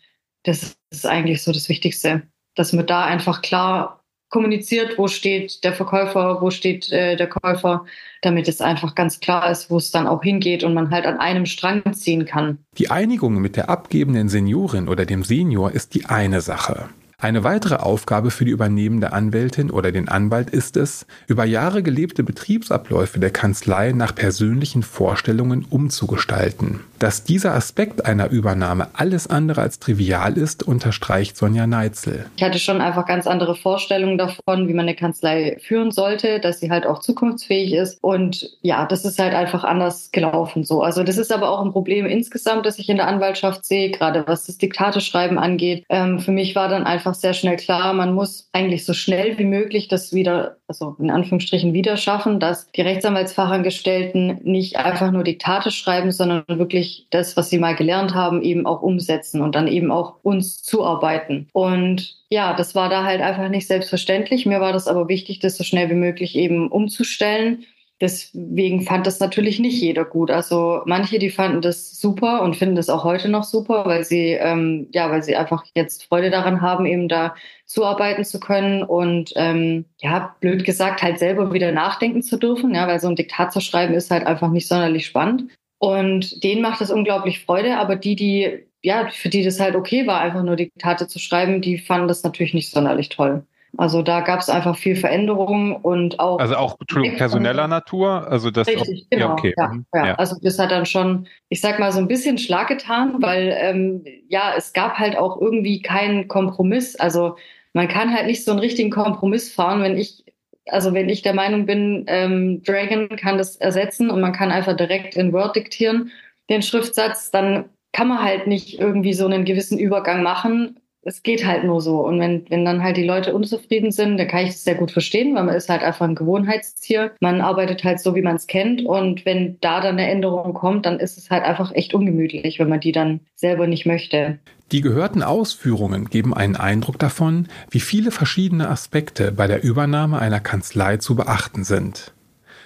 Das 0.44 0.76
ist 0.90 1.06
eigentlich 1.06 1.42
so 1.42 1.52
das 1.52 1.68
Wichtigste. 1.68 2.22
dass 2.54 2.72
man 2.72 2.86
da 2.86 3.04
einfach 3.04 3.40
klar 3.42 4.01
kommuniziert, 4.32 4.98
wo 4.98 5.06
steht 5.06 5.62
der 5.62 5.72
Verkäufer, 5.72 6.38
wo 6.40 6.50
steht 6.50 6.90
äh, 6.90 7.14
der 7.16 7.28
Käufer, 7.28 7.84
damit 8.22 8.48
es 8.48 8.60
einfach 8.60 8.96
ganz 8.96 9.20
klar 9.20 9.48
ist, 9.50 9.70
wo 9.70 9.76
es 9.76 9.92
dann 9.92 10.08
auch 10.08 10.22
hingeht 10.22 10.64
und 10.64 10.74
man 10.74 10.90
halt 10.90 11.06
an 11.06 11.18
einem 11.18 11.46
Strang 11.46 11.82
ziehen 11.92 12.24
kann. 12.24 12.58
Die 12.78 12.90
Einigung 12.90 13.40
mit 13.40 13.56
der 13.56 13.68
abgebenden 13.68 14.28
Seniorin 14.28 14.88
oder 14.88 15.06
dem 15.06 15.22
Senior 15.22 15.70
ist 15.70 15.94
die 15.94 16.06
eine 16.06 16.40
Sache. 16.40 16.88
Eine 17.22 17.44
weitere 17.44 17.76
Aufgabe 17.76 18.32
für 18.32 18.44
die 18.44 18.50
übernehmende 18.50 19.12
Anwältin 19.12 19.70
oder 19.70 19.92
den 19.92 20.08
Anwalt 20.08 20.50
ist 20.50 20.76
es, 20.76 21.06
über 21.28 21.44
Jahre 21.44 21.84
gelebte 21.84 22.24
Betriebsabläufe 22.24 23.20
der 23.20 23.30
Kanzlei 23.30 23.92
nach 23.92 24.12
persönlichen 24.12 24.82
Vorstellungen 24.82 25.64
umzugestalten. 25.70 26.80
Dass 26.98 27.22
dieser 27.22 27.54
Aspekt 27.54 28.06
einer 28.06 28.30
Übernahme 28.30 28.88
alles 28.94 29.28
andere 29.28 29.60
als 29.60 29.78
trivial 29.78 30.36
ist, 30.36 30.62
unterstreicht 30.62 31.36
Sonja 31.36 31.68
Neitzel. 31.68 32.26
Ich 32.36 32.42
hatte 32.42 32.58
schon 32.58 32.80
einfach 32.80 33.06
ganz 33.06 33.28
andere 33.28 33.54
Vorstellungen 33.54 34.18
davon, 34.18 34.66
wie 34.66 34.74
man 34.74 34.86
eine 34.86 34.96
Kanzlei 34.96 35.58
führen 35.62 35.92
sollte, 35.92 36.40
dass 36.40 36.58
sie 36.58 36.70
halt 36.70 36.86
auch 36.86 37.00
zukunftsfähig 37.00 37.72
ist. 37.72 37.98
Und 38.02 38.50
ja, 38.62 38.84
das 38.86 39.04
ist 39.04 39.20
halt 39.20 39.34
einfach 39.34 39.62
anders 39.64 40.10
gelaufen 40.10 40.64
so. 40.64 40.82
Also 40.82 41.04
das 41.04 41.18
ist 41.18 41.32
aber 41.32 41.50
auch 41.50 41.64
ein 41.64 41.72
Problem 41.72 42.06
insgesamt, 42.06 42.66
das 42.66 42.78
ich 42.78 42.88
in 42.88 42.96
der 42.96 43.06
Anwaltschaft 43.06 43.64
sehe, 43.64 43.90
gerade 43.92 44.24
was 44.26 44.46
das 44.46 44.58
Diktateschreiben 44.58 45.38
angeht. 45.38 45.84
Ähm, 45.88 46.18
für 46.18 46.32
mich 46.32 46.54
war 46.54 46.68
dann 46.68 46.84
einfach 46.84 47.11
einfach 47.12 47.20
sehr 47.20 47.34
schnell 47.34 47.56
klar, 47.56 47.92
man 47.92 48.14
muss 48.14 48.48
eigentlich 48.52 48.84
so 48.84 48.94
schnell 48.94 49.38
wie 49.38 49.44
möglich 49.44 49.88
das 49.88 50.12
wieder, 50.12 50.56
also 50.66 50.96
in 50.98 51.10
Anführungsstrichen 51.10 51.72
wieder 51.72 51.96
schaffen, 51.96 52.40
dass 52.40 52.70
die 52.72 52.80
Rechtsanwaltsfachangestellten 52.80 54.40
nicht 54.42 54.76
einfach 54.76 55.10
nur 55.10 55.22
Diktate 55.22 55.70
schreiben, 55.70 56.10
sondern 56.10 56.44
wirklich 56.48 57.06
das, 57.10 57.36
was 57.36 57.50
sie 57.50 57.58
mal 57.58 57.76
gelernt 57.76 58.14
haben, 58.14 58.42
eben 58.42 58.66
auch 58.66 58.82
umsetzen 58.82 59.42
und 59.42 59.54
dann 59.54 59.68
eben 59.68 59.90
auch 59.90 60.16
uns 60.22 60.62
zuarbeiten. 60.62 61.48
Und 61.52 62.16
ja, 62.30 62.54
das 62.54 62.74
war 62.74 62.88
da 62.88 63.04
halt 63.04 63.20
einfach 63.20 63.48
nicht 63.48 63.66
selbstverständlich. 63.66 64.46
Mir 64.46 64.60
war 64.60 64.72
das 64.72 64.88
aber 64.88 65.08
wichtig, 65.08 65.40
das 65.40 65.58
so 65.58 65.64
schnell 65.64 65.90
wie 65.90 65.94
möglich 65.94 66.34
eben 66.36 66.68
umzustellen. 66.68 67.64
Deswegen 68.02 68.82
fand 68.82 69.06
das 69.06 69.20
natürlich 69.20 69.60
nicht 69.60 69.80
jeder 69.80 70.04
gut. 70.04 70.32
Also 70.32 70.82
manche, 70.86 71.20
die 71.20 71.30
fanden 71.30 71.62
das 71.62 72.00
super 72.00 72.42
und 72.42 72.56
finden 72.56 72.74
das 72.74 72.90
auch 72.90 73.04
heute 73.04 73.28
noch 73.28 73.44
super, 73.44 73.86
weil 73.86 74.02
sie 74.02 74.32
ähm, 74.32 74.88
ja, 74.92 75.08
weil 75.08 75.22
sie 75.22 75.36
einfach 75.36 75.64
jetzt 75.76 76.06
Freude 76.06 76.30
daran 76.30 76.60
haben, 76.60 76.84
eben 76.84 77.08
da 77.08 77.36
zuarbeiten 77.64 78.24
zu 78.24 78.40
können 78.40 78.82
und 78.82 79.32
ähm, 79.36 79.84
ja, 80.00 80.34
blöd 80.40 80.64
gesagt, 80.64 81.00
halt 81.00 81.20
selber 81.20 81.52
wieder 81.52 81.70
nachdenken 81.70 82.22
zu 82.22 82.38
dürfen. 82.38 82.74
Ja, 82.74 82.88
weil 82.88 82.98
so 82.98 83.06
ein 83.06 83.14
Diktat 83.14 83.52
zu 83.52 83.60
schreiben 83.60 83.94
ist 83.94 84.10
halt 84.10 84.26
einfach 84.26 84.50
nicht 84.50 84.66
sonderlich 84.66 85.06
spannend. 85.06 85.44
Und 85.78 86.42
denen 86.42 86.60
macht 86.60 86.80
das 86.80 86.90
unglaublich 86.90 87.44
Freude, 87.44 87.76
aber 87.76 87.94
die, 87.94 88.16
die 88.16 88.66
ja, 88.82 89.08
für 89.10 89.28
die 89.28 89.44
das 89.44 89.60
halt 89.60 89.76
okay 89.76 90.08
war, 90.08 90.20
einfach 90.20 90.42
nur 90.42 90.56
Diktate 90.56 91.06
zu 91.06 91.20
schreiben, 91.20 91.62
die 91.62 91.78
fanden 91.78 92.08
das 92.08 92.24
natürlich 92.24 92.52
nicht 92.52 92.70
sonderlich 92.70 93.10
toll. 93.10 93.46
Also 93.78 94.02
da 94.02 94.20
gab 94.20 94.40
es 94.40 94.50
einfach 94.50 94.76
viel 94.76 94.96
Veränderung 94.96 95.76
und 95.76 96.20
auch. 96.20 96.38
Also 96.38 96.56
auch 96.56 96.76
Entschuldigung, 96.78 97.16
personeller 97.16 97.68
Natur? 97.68 98.28
Also 98.28 98.50
das 98.50 98.68
richtig, 98.68 99.04
auch, 99.04 99.10
genau. 99.10 99.26
Ja, 99.26 99.32
okay. 99.32 99.54
Ja, 99.56 99.68
mhm, 99.68 99.86
ja. 99.94 100.06
ja, 100.08 100.14
Also 100.16 100.36
das 100.42 100.58
hat 100.58 100.70
dann 100.70 100.84
schon, 100.84 101.26
ich 101.48 101.60
sag 101.60 101.78
mal, 101.78 101.90
so 101.90 101.98
ein 101.98 102.08
bisschen 102.08 102.36
Schlag 102.36 102.68
getan, 102.68 103.16
weil 103.20 103.56
ähm, 103.58 104.04
ja, 104.28 104.52
es 104.56 104.74
gab 104.74 104.98
halt 104.98 105.16
auch 105.16 105.40
irgendwie 105.40 105.80
keinen 105.80 106.28
Kompromiss. 106.28 106.96
Also 106.96 107.36
man 107.72 107.88
kann 107.88 108.14
halt 108.14 108.26
nicht 108.26 108.44
so 108.44 108.50
einen 108.50 108.60
richtigen 108.60 108.90
Kompromiss 108.90 109.52
fahren, 109.52 109.82
wenn 109.82 109.96
ich, 109.96 110.22
also 110.66 110.92
wenn 110.92 111.08
ich 111.08 111.22
der 111.22 111.34
Meinung 111.34 111.64
bin, 111.64 112.04
ähm, 112.08 112.62
Dragon 112.62 113.08
kann 113.16 113.38
das 113.38 113.56
ersetzen 113.56 114.10
und 114.10 114.20
man 114.20 114.34
kann 114.34 114.52
einfach 114.52 114.76
direkt 114.76 115.16
in 115.16 115.32
Word 115.32 115.56
diktieren, 115.56 116.10
den 116.50 116.60
Schriftsatz, 116.60 117.30
dann 117.30 117.70
kann 117.92 118.08
man 118.08 118.22
halt 118.22 118.46
nicht 118.46 118.78
irgendwie 118.78 119.14
so 119.14 119.24
einen 119.24 119.46
gewissen 119.46 119.78
Übergang 119.78 120.22
machen, 120.22 120.78
es 121.04 121.22
geht 121.22 121.44
halt 121.44 121.64
nur 121.64 121.80
so. 121.80 122.06
Und 122.06 122.20
wenn, 122.20 122.48
wenn 122.48 122.64
dann 122.64 122.82
halt 122.82 122.96
die 122.96 123.04
Leute 123.04 123.34
unzufrieden 123.34 123.90
sind, 123.90 124.18
dann 124.18 124.28
kann 124.28 124.44
ich 124.44 124.50
das 124.50 124.64
sehr 124.64 124.76
gut 124.76 124.92
verstehen, 124.92 125.34
weil 125.34 125.44
man 125.44 125.56
ist 125.56 125.68
halt 125.68 125.82
einfach 125.82 126.06
ein 126.06 126.14
Gewohnheitstier. 126.14 127.12
Man 127.20 127.40
arbeitet 127.40 127.82
halt 127.82 128.00
so, 128.00 128.14
wie 128.14 128.22
man 128.22 128.36
es 128.36 128.46
kennt. 128.46 128.84
Und 128.84 129.26
wenn 129.26 129.58
da 129.60 129.80
dann 129.80 129.98
eine 129.98 130.08
Änderung 130.08 130.54
kommt, 130.54 130.86
dann 130.86 131.00
ist 131.00 131.18
es 131.18 131.30
halt 131.30 131.44
einfach 131.44 131.74
echt 131.74 131.92
ungemütlich, 131.92 132.58
wenn 132.58 132.68
man 132.68 132.80
die 132.80 132.92
dann 132.92 133.20
selber 133.34 133.66
nicht 133.66 133.84
möchte. 133.84 134.38
Die 134.70 134.80
gehörten 134.80 135.22
Ausführungen 135.22 136.08
geben 136.08 136.32
einen 136.32 136.56
Eindruck 136.56 136.98
davon, 136.98 137.48
wie 137.70 137.80
viele 137.80 138.10
verschiedene 138.10 138.70
Aspekte 138.70 139.32
bei 139.32 139.46
der 139.46 139.62
Übernahme 139.62 140.18
einer 140.18 140.40
Kanzlei 140.40 140.96
zu 140.96 141.16
beachten 141.16 141.64
sind. 141.64 142.12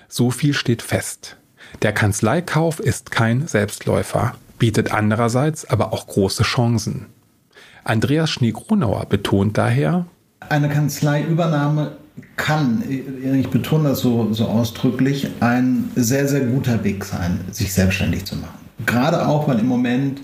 So 0.09 0.31
viel 0.31 0.53
steht 0.53 0.83
fest. 0.83 1.37
Der 1.83 1.92
Kanzleikauf 1.92 2.81
ist 2.81 3.11
kein 3.11 3.49
Selbstläufer, 3.49 4.37
bietet 4.59 4.92
andererseits 4.92 5.68
aber 5.68 5.92
auch 5.92 6.07
große 6.07 6.44
Chancen. 6.44 7.07
Andreas 7.87 8.31
Schnee-Gronauer 8.31 9.07
betont 9.07 9.57
daher, 9.57 10.07
eine 10.49 10.68
Kanzleiübernahme 10.68 11.92
kann, 12.37 12.83
ich 12.88 13.49
betone 13.49 13.90
das 13.90 14.01
so, 14.01 14.33
so 14.33 14.46
ausdrücklich, 14.46 15.29
ein 15.40 15.90
sehr, 15.94 16.29
sehr 16.29 16.40
guter 16.40 16.83
Weg 16.83 17.05
sein, 17.05 17.40
sich 17.51 17.72
selbstständig 17.72 18.25
zu 18.25 18.37
machen. 18.37 18.59
Gerade 18.87 19.27
auch, 19.27 19.49
weil 19.49 19.59
im 19.59 19.66
Moment 19.66 20.20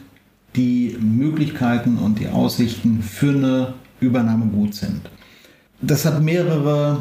die 0.56 0.96
Möglichkeiten 1.00 1.98
und 1.98 2.18
die 2.18 2.28
Aussichten 2.28 3.02
für 3.02 3.30
eine 3.30 3.74
Übernahme 4.00 4.46
gut 4.46 4.74
sind. 4.74 5.02
Das 5.80 6.04
hat 6.04 6.20
mehrere 6.22 6.98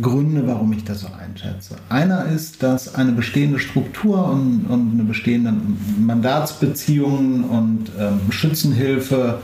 Gründe, 0.00 0.46
warum 0.46 0.72
ich 0.72 0.84
das 0.84 1.00
so 1.00 1.08
einschätze. 1.08 1.76
Einer 1.88 2.26
ist, 2.26 2.62
dass 2.62 2.94
eine 2.94 3.12
bestehende 3.12 3.58
Struktur 3.58 4.30
und, 4.30 4.66
und 4.68 4.92
eine 4.92 5.04
bestehende 5.04 5.52
Mandatsbeziehungen 5.98 7.44
und 7.44 7.90
ähm, 7.98 8.30
Schützenhilfe 8.30 9.40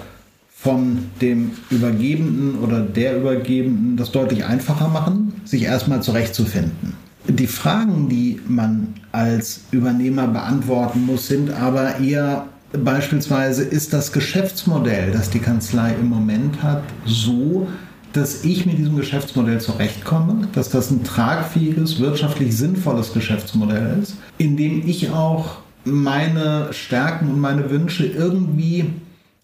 von 0.67 0.99
dem 1.21 1.53
Übergebenden 1.71 2.59
oder 2.59 2.81
der 2.81 3.19
Übergebenden 3.19 3.97
das 3.97 4.11
deutlich 4.11 4.45
einfacher 4.45 4.89
machen, 4.89 5.41
sich 5.45 5.63
erstmal 5.63 6.03
zurechtzufinden. 6.03 6.95
Die 7.29 7.47
Fragen, 7.47 8.09
die 8.09 8.41
man 8.49 8.89
als 9.13 9.61
Übernehmer 9.71 10.27
beantworten 10.27 11.07
muss, 11.07 11.29
sind 11.29 11.53
aber 11.53 12.01
eher 12.01 12.47
beispielsweise, 12.73 13.63
ist 13.63 13.93
das 13.93 14.11
Geschäftsmodell, 14.11 15.13
das 15.13 15.31
die 15.31 15.39
Kanzlei 15.39 15.95
im 16.01 16.09
Moment 16.09 16.61
hat, 16.65 16.83
so, 17.05 17.69
dass 18.13 18.43
ich 18.43 18.67
mit 18.67 18.77
diesem 18.79 18.97
Geschäftsmodell 18.97 19.61
zurechtkomme, 19.61 20.49
dass 20.53 20.71
das 20.71 20.91
ein 20.91 21.05
tragfähiges, 21.05 22.01
wirtschaftlich 22.01 22.57
sinnvolles 22.57 23.13
Geschäftsmodell 23.13 23.99
ist, 24.03 24.17
in 24.39 24.57
dem 24.57 24.85
ich 24.85 25.11
auch 25.11 25.59
meine 25.85 26.71
Stärken 26.73 27.31
und 27.31 27.39
meine 27.39 27.71
Wünsche 27.71 28.05
irgendwie 28.05 28.87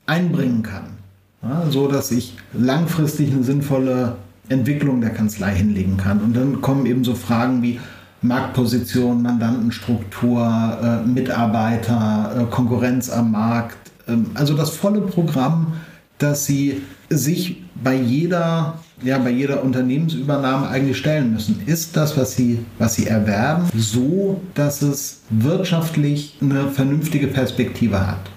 einbringen 0.06 0.64
kann. 0.64 1.01
Ja, 1.42 1.64
so 1.70 1.88
dass 1.88 2.10
ich 2.10 2.34
langfristig 2.52 3.32
eine 3.32 3.42
sinnvolle 3.42 4.16
Entwicklung 4.48 5.00
der 5.00 5.10
Kanzlei 5.10 5.54
hinlegen 5.54 5.96
kann. 5.96 6.20
Und 6.20 6.36
dann 6.36 6.60
kommen 6.60 6.86
eben 6.86 7.04
so 7.04 7.14
Fragen 7.14 7.62
wie 7.62 7.80
Marktposition, 8.22 9.22
Mandantenstruktur, 9.22 10.78
äh, 10.82 11.08
Mitarbeiter, 11.08 12.32
äh, 12.36 12.44
Konkurrenz 12.50 13.10
am 13.10 13.32
Markt. 13.32 13.90
Ähm, 14.06 14.26
also 14.34 14.54
das 14.54 14.70
volle 14.70 15.00
Programm, 15.00 15.72
das 16.18 16.46
Sie 16.46 16.82
sich 17.10 17.62
bei 17.82 17.94
jeder, 17.94 18.78
ja, 19.02 19.18
bei 19.18 19.30
jeder 19.30 19.64
Unternehmensübernahme 19.64 20.68
eigentlich 20.68 20.98
stellen 20.98 21.32
müssen. 21.32 21.62
Ist 21.66 21.96
das, 21.96 22.16
was 22.16 22.36
Sie, 22.36 22.60
was 22.78 22.94
Sie 22.94 23.08
erwerben, 23.08 23.64
so, 23.76 24.40
dass 24.54 24.82
es 24.82 25.22
wirtschaftlich 25.30 26.38
eine 26.40 26.68
vernünftige 26.68 27.26
Perspektive 27.26 28.06
hat? 28.06 28.30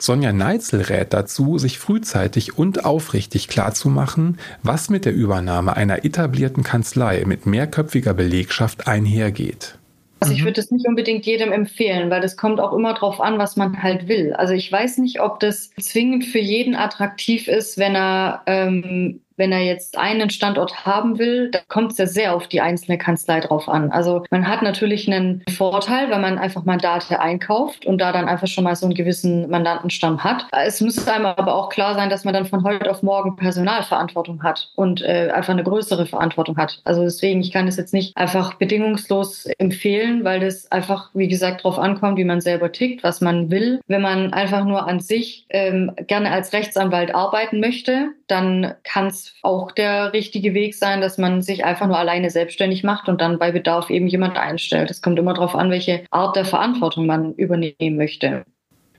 Sonja 0.00 0.32
Neitzel 0.32 0.80
rät 0.82 1.12
dazu, 1.12 1.58
sich 1.58 1.78
frühzeitig 1.78 2.56
und 2.58 2.84
aufrichtig 2.84 3.48
klarzumachen, 3.48 4.38
was 4.62 4.88
mit 4.90 5.04
der 5.04 5.14
Übernahme 5.14 5.76
einer 5.76 6.04
etablierten 6.04 6.62
Kanzlei 6.62 7.22
mit 7.26 7.46
mehrköpfiger 7.46 8.14
Belegschaft 8.14 8.86
einhergeht. 8.86 9.76
Also 10.20 10.34
ich 10.34 10.42
mhm. 10.42 10.46
würde 10.46 10.60
es 10.60 10.70
nicht 10.70 10.86
unbedingt 10.86 11.24
jedem 11.24 11.50
empfehlen, 11.50 12.10
weil 12.10 12.20
das 12.20 12.36
kommt 12.36 12.60
auch 12.60 12.74
immer 12.74 12.92
darauf 12.92 13.20
an, 13.20 13.38
was 13.38 13.56
man 13.56 13.82
halt 13.82 14.06
will. 14.06 14.34
Also 14.34 14.52
ich 14.52 14.70
weiß 14.70 14.98
nicht, 14.98 15.20
ob 15.20 15.40
das 15.40 15.70
zwingend 15.80 16.26
für 16.26 16.38
jeden 16.38 16.74
attraktiv 16.74 17.48
ist, 17.48 17.78
wenn 17.78 17.94
er 17.94 18.42
ähm, 18.46 19.20
wenn 19.40 19.52
er 19.52 19.60
jetzt 19.60 19.96
einen 19.96 20.28
Standort 20.28 20.84
haben 20.84 21.18
will, 21.18 21.50
da 21.50 21.60
kommt 21.68 21.92
es 21.92 21.98
ja 21.98 22.06
sehr 22.06 22.34
auf 22.34 22.46
die 22.46 22.60
einzelne 22.60 22.98
Kanzlei 22.98 23.40
drauf 23.40 23.70
an. 23.70 23.90
Also 23.90 24.22
man 24.30 24.46
hat 24.46 24.60
natürlich 24.60 25.10
einen 25.10 25.42
Vorteil, 25.56 26.10
weil 26.10 26.20
man 26.20 26.38
einfach 26.38 26.66
Mandate 26.66 27.20
einkauft 27.20 27.86
und 27.86 27.98
da 28.02 28.12
dann 28.12 28.28
einfach 28.28 28.46
schon 28.46 28.64
mal 28.64 28.76
so 28.76 28.84
einen 28.84 28.94
gewissen 28.94 29.48
Mandantenstamm 29.48 30.22
hat. 30.22 30.46
Es 30.52 30.82
muss 30.82 31.08
einem 31.08 31.24
aber 31.24 31.54
auch 31.54 31.70
klar 31.70 31.94
sein, 31.94 32.10
dass 32.10 32.24
man 32.24 32.34
dann 32.34 32.44
von 32.44 32.64
heute 32.64 32.90
auf 32.90 33.02
morgen 33.02 33.34
Personalverantwortung 33.36 34.42
hat 34.42 34.70
und 34.74 35.00
äh, 35.00 35.30
einfach 35.34 35.54
eine 35.54 35.64
größere 35.64 36.04
Verantwortung 36.04 36.58
hat. 36.58 36.82
Also 36.84 37.02
deswegen, 37.02 37.40
ich 37.40 37.50
kann 37.50 37.66
es 37.66 37.78
jetzt 37.78 37.94
nicht 37.94 38.14
einfach 38.18 38.54
bedingungslos 38.54 39.46
empfehlen, 39.56 40.22
weil 40.22 40.40
das 40.40 40.70
einfach, 40.70 41.08
wie 41.14 41.28
gesagt, 41.28 41.64
darauf 41.64 41.78
ankommt, 41.78 42.18
wie 42.18 42.24
man 42.24 42.42
selber 42.42 42.72
tickt, 42.72 43.02
was 43.02 43.22
man 43.22 43.50
will. 43.50 43.80
Wenn 43.86 44.02
man 44.02 44.34
einfach 44.34 44.64
nur 44.64 44.86
an 44.86 45.00
sich 45.00 45.46
ähm, 45.48 45.92
gerne 46.06 46.30
als 46.30 46.52
Rechtsanwalt 46.52 47.14
arbeiten 47.14 47.58
möchte, 47.60 48.08
dann 48.26 48.74
kann 48.84 49.08
auch 49.42 49.72
der 49.72 50.12
richtige 50.12 50.54
Weg 50.54 50.74
sein, 50.74 51.00
dass 51.00 51.18
man 51.18 51.42
sich 51.42 51.64
einfach 51.64 51.86
nur 51.86 51.98
alleine 51.98 52.30
selbstständig 52.30 52.84
macht 52.84 53.08
und 53.08 53.20
dann 53.20 53.38
bei 53.38 53.52
Bedarf 53.52 53.90
eben 53.90 54.06
jemand 54.06 54.36
einstellt. 54.36 54.90
Es 54.90 55.02
kommt 55.02 55.18
immer 55.18 55.34
darauf 55.34 55.54
an, 55.54 55.70
welche 55.70 56.04
Art 56.10 56.36
der 56.36 56.44
Verantwortung 56.44 57.06
man 57.06 57.34
übernehmen 57.34 57.96
möchte. 57.96 58.44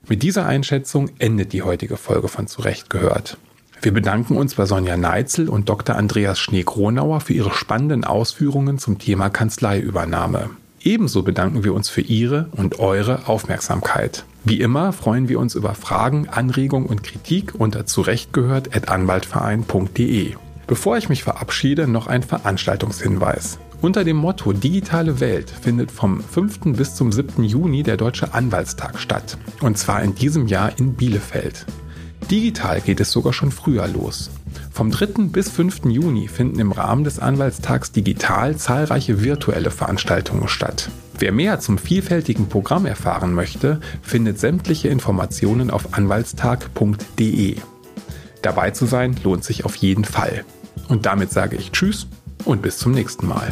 Mit 0.07 0.23
dieser 0.23 0.45
Einschätzung 0.45 1.09
endet 1.19 1.53
die 1.53 1.61
heutige 1.61 1.97
Folge 1.97 2.27
von 2.27 2.47
Zurecht 2.47 2.89
gehört. 2.89 3.37
Wir 3.83 3.93
bedanken 3.93 4.37
uns 4.37 4.55
bei 4.55 4.65
Sonja 4.65 4.97
Neitzel 4.97 5.49
und 5.49 5.67
Dr. 5.67 5.95
Andreas 5.95 6.39
Schnee-Kronauer 6.39 7.19
für 7.19 7.33
ihre 7.33 7.51
spannenden 7.51 8.03
Ausführungen 8.03 8.77
zum 8.77 8.99
Thema 8.99 9.29
Kanzleiübernahme. 9.29 10.51
Ebenso 10.83 11.21
bedanken 11.23 11.63
wir 11.63 11.73
uns 11.73 11.89
für 11.89 12.01
Ihre 12.01 12.47
und 12.53 12.79
eure 12.79 13.27
Aufmerksamkeit. 13.27 14.25
Wie 14.43 14.60
immer 14.60 14.91
freuen 14.91 15.30
wir 15.30 15.39
uns 15.39 15.54
über 15.54 15.75
Fragen, 15.75 16.27
Anregungen 16.27 16.88
und 16.88 17.04
Kritik 17.04 17.54
unter 17.58 17.86
zurechtgehört.anwaltverein.de. 17.86 20.34
Bevor 20.65 20.97
ich 20.97 21.10
mich 21.10 21.23
verabschiede, 21.23 21.88
noch 21.88 22.08
ein 22.08 22.23
Veranstaltungshinweis. 22.23 23.60
Unter 23.82 24.04
dem 24.04 24.17
Motto 24.17 24.51
Digitale 24.54 25.19
Welt 25.19 25.47
findet 25.49 25.91
vom 25.91 26.23
5. 26.23 26.75
bis 26.77 26.95
zum 26.95 27.12
7. 27.12 27.43
Juni 27.43 27.84
der 27.84 27.97
Deutsche 27.97 28.34
Anwaltstag 28.34 28.97
statt. 28.99 29.38
Und 29.62 29.77
zwar 29.77 30.01
in 30.01 30.15
diesem 30.15 30.47
Jahr 30.47 30.71
in 30.77 30.95
Bielefeld. 30.95 31.67
Digital 32.29 32.81
geht 32.81 32.99
es 32.99 33.12
sogar 33.12 33.34
schon 33.34 33.51
früher 33.51 33.88
los. 33.88 34.29
Vom 34.71 34.91
3. 34.91 35.27
bis 35.27 35.49
5. 35.49 35.86
Juni 35.86 36.27
finden 36.27 36.60
im 36.60 36.71
Rahmen 36.71 37.03
des 37.03 37.19
Anwaltstags 37.19 37.91
digital 37.91 38.55
zahlreiche 38.55 39.21
virtuelle 39.23 39.71
Veranstaltungen 39.71 40.47
statt. 40.47 40.89
Wer 41.19 41.31
mehr 41.31 41.60
zum 41.60 41.77
vielfältigen 41.77 42.47
Programm 42.47 42.86
erfahren 42.86 43.34
möchte, 43.34 43.79
findet 44.01 44.39
sämtliche 44.39 44.88
Informationen 44.88 45.69
auf 45.69 45.93
anwaltstag.de. 45.93 47.57
Dabei 48.41 48.71
zu 48.71 48.86
sein 48.86 49.15
lohnt 49.23 49.43
sich 49.43 49.65
auf 49.65 49.75
jeden 49.75 50.05
Fall. 50.05 50.45
Und 50.88 51.05
damit 51.05 51.31
sage 51.31 51.57
ich 51.57 51.71
Tschüss 51.71 52.07
und 52.45 52.62
bis 52.62 52.77
zum 52.77 52.91
nächsten 52.91 53.27
Mal. 53.27 53.51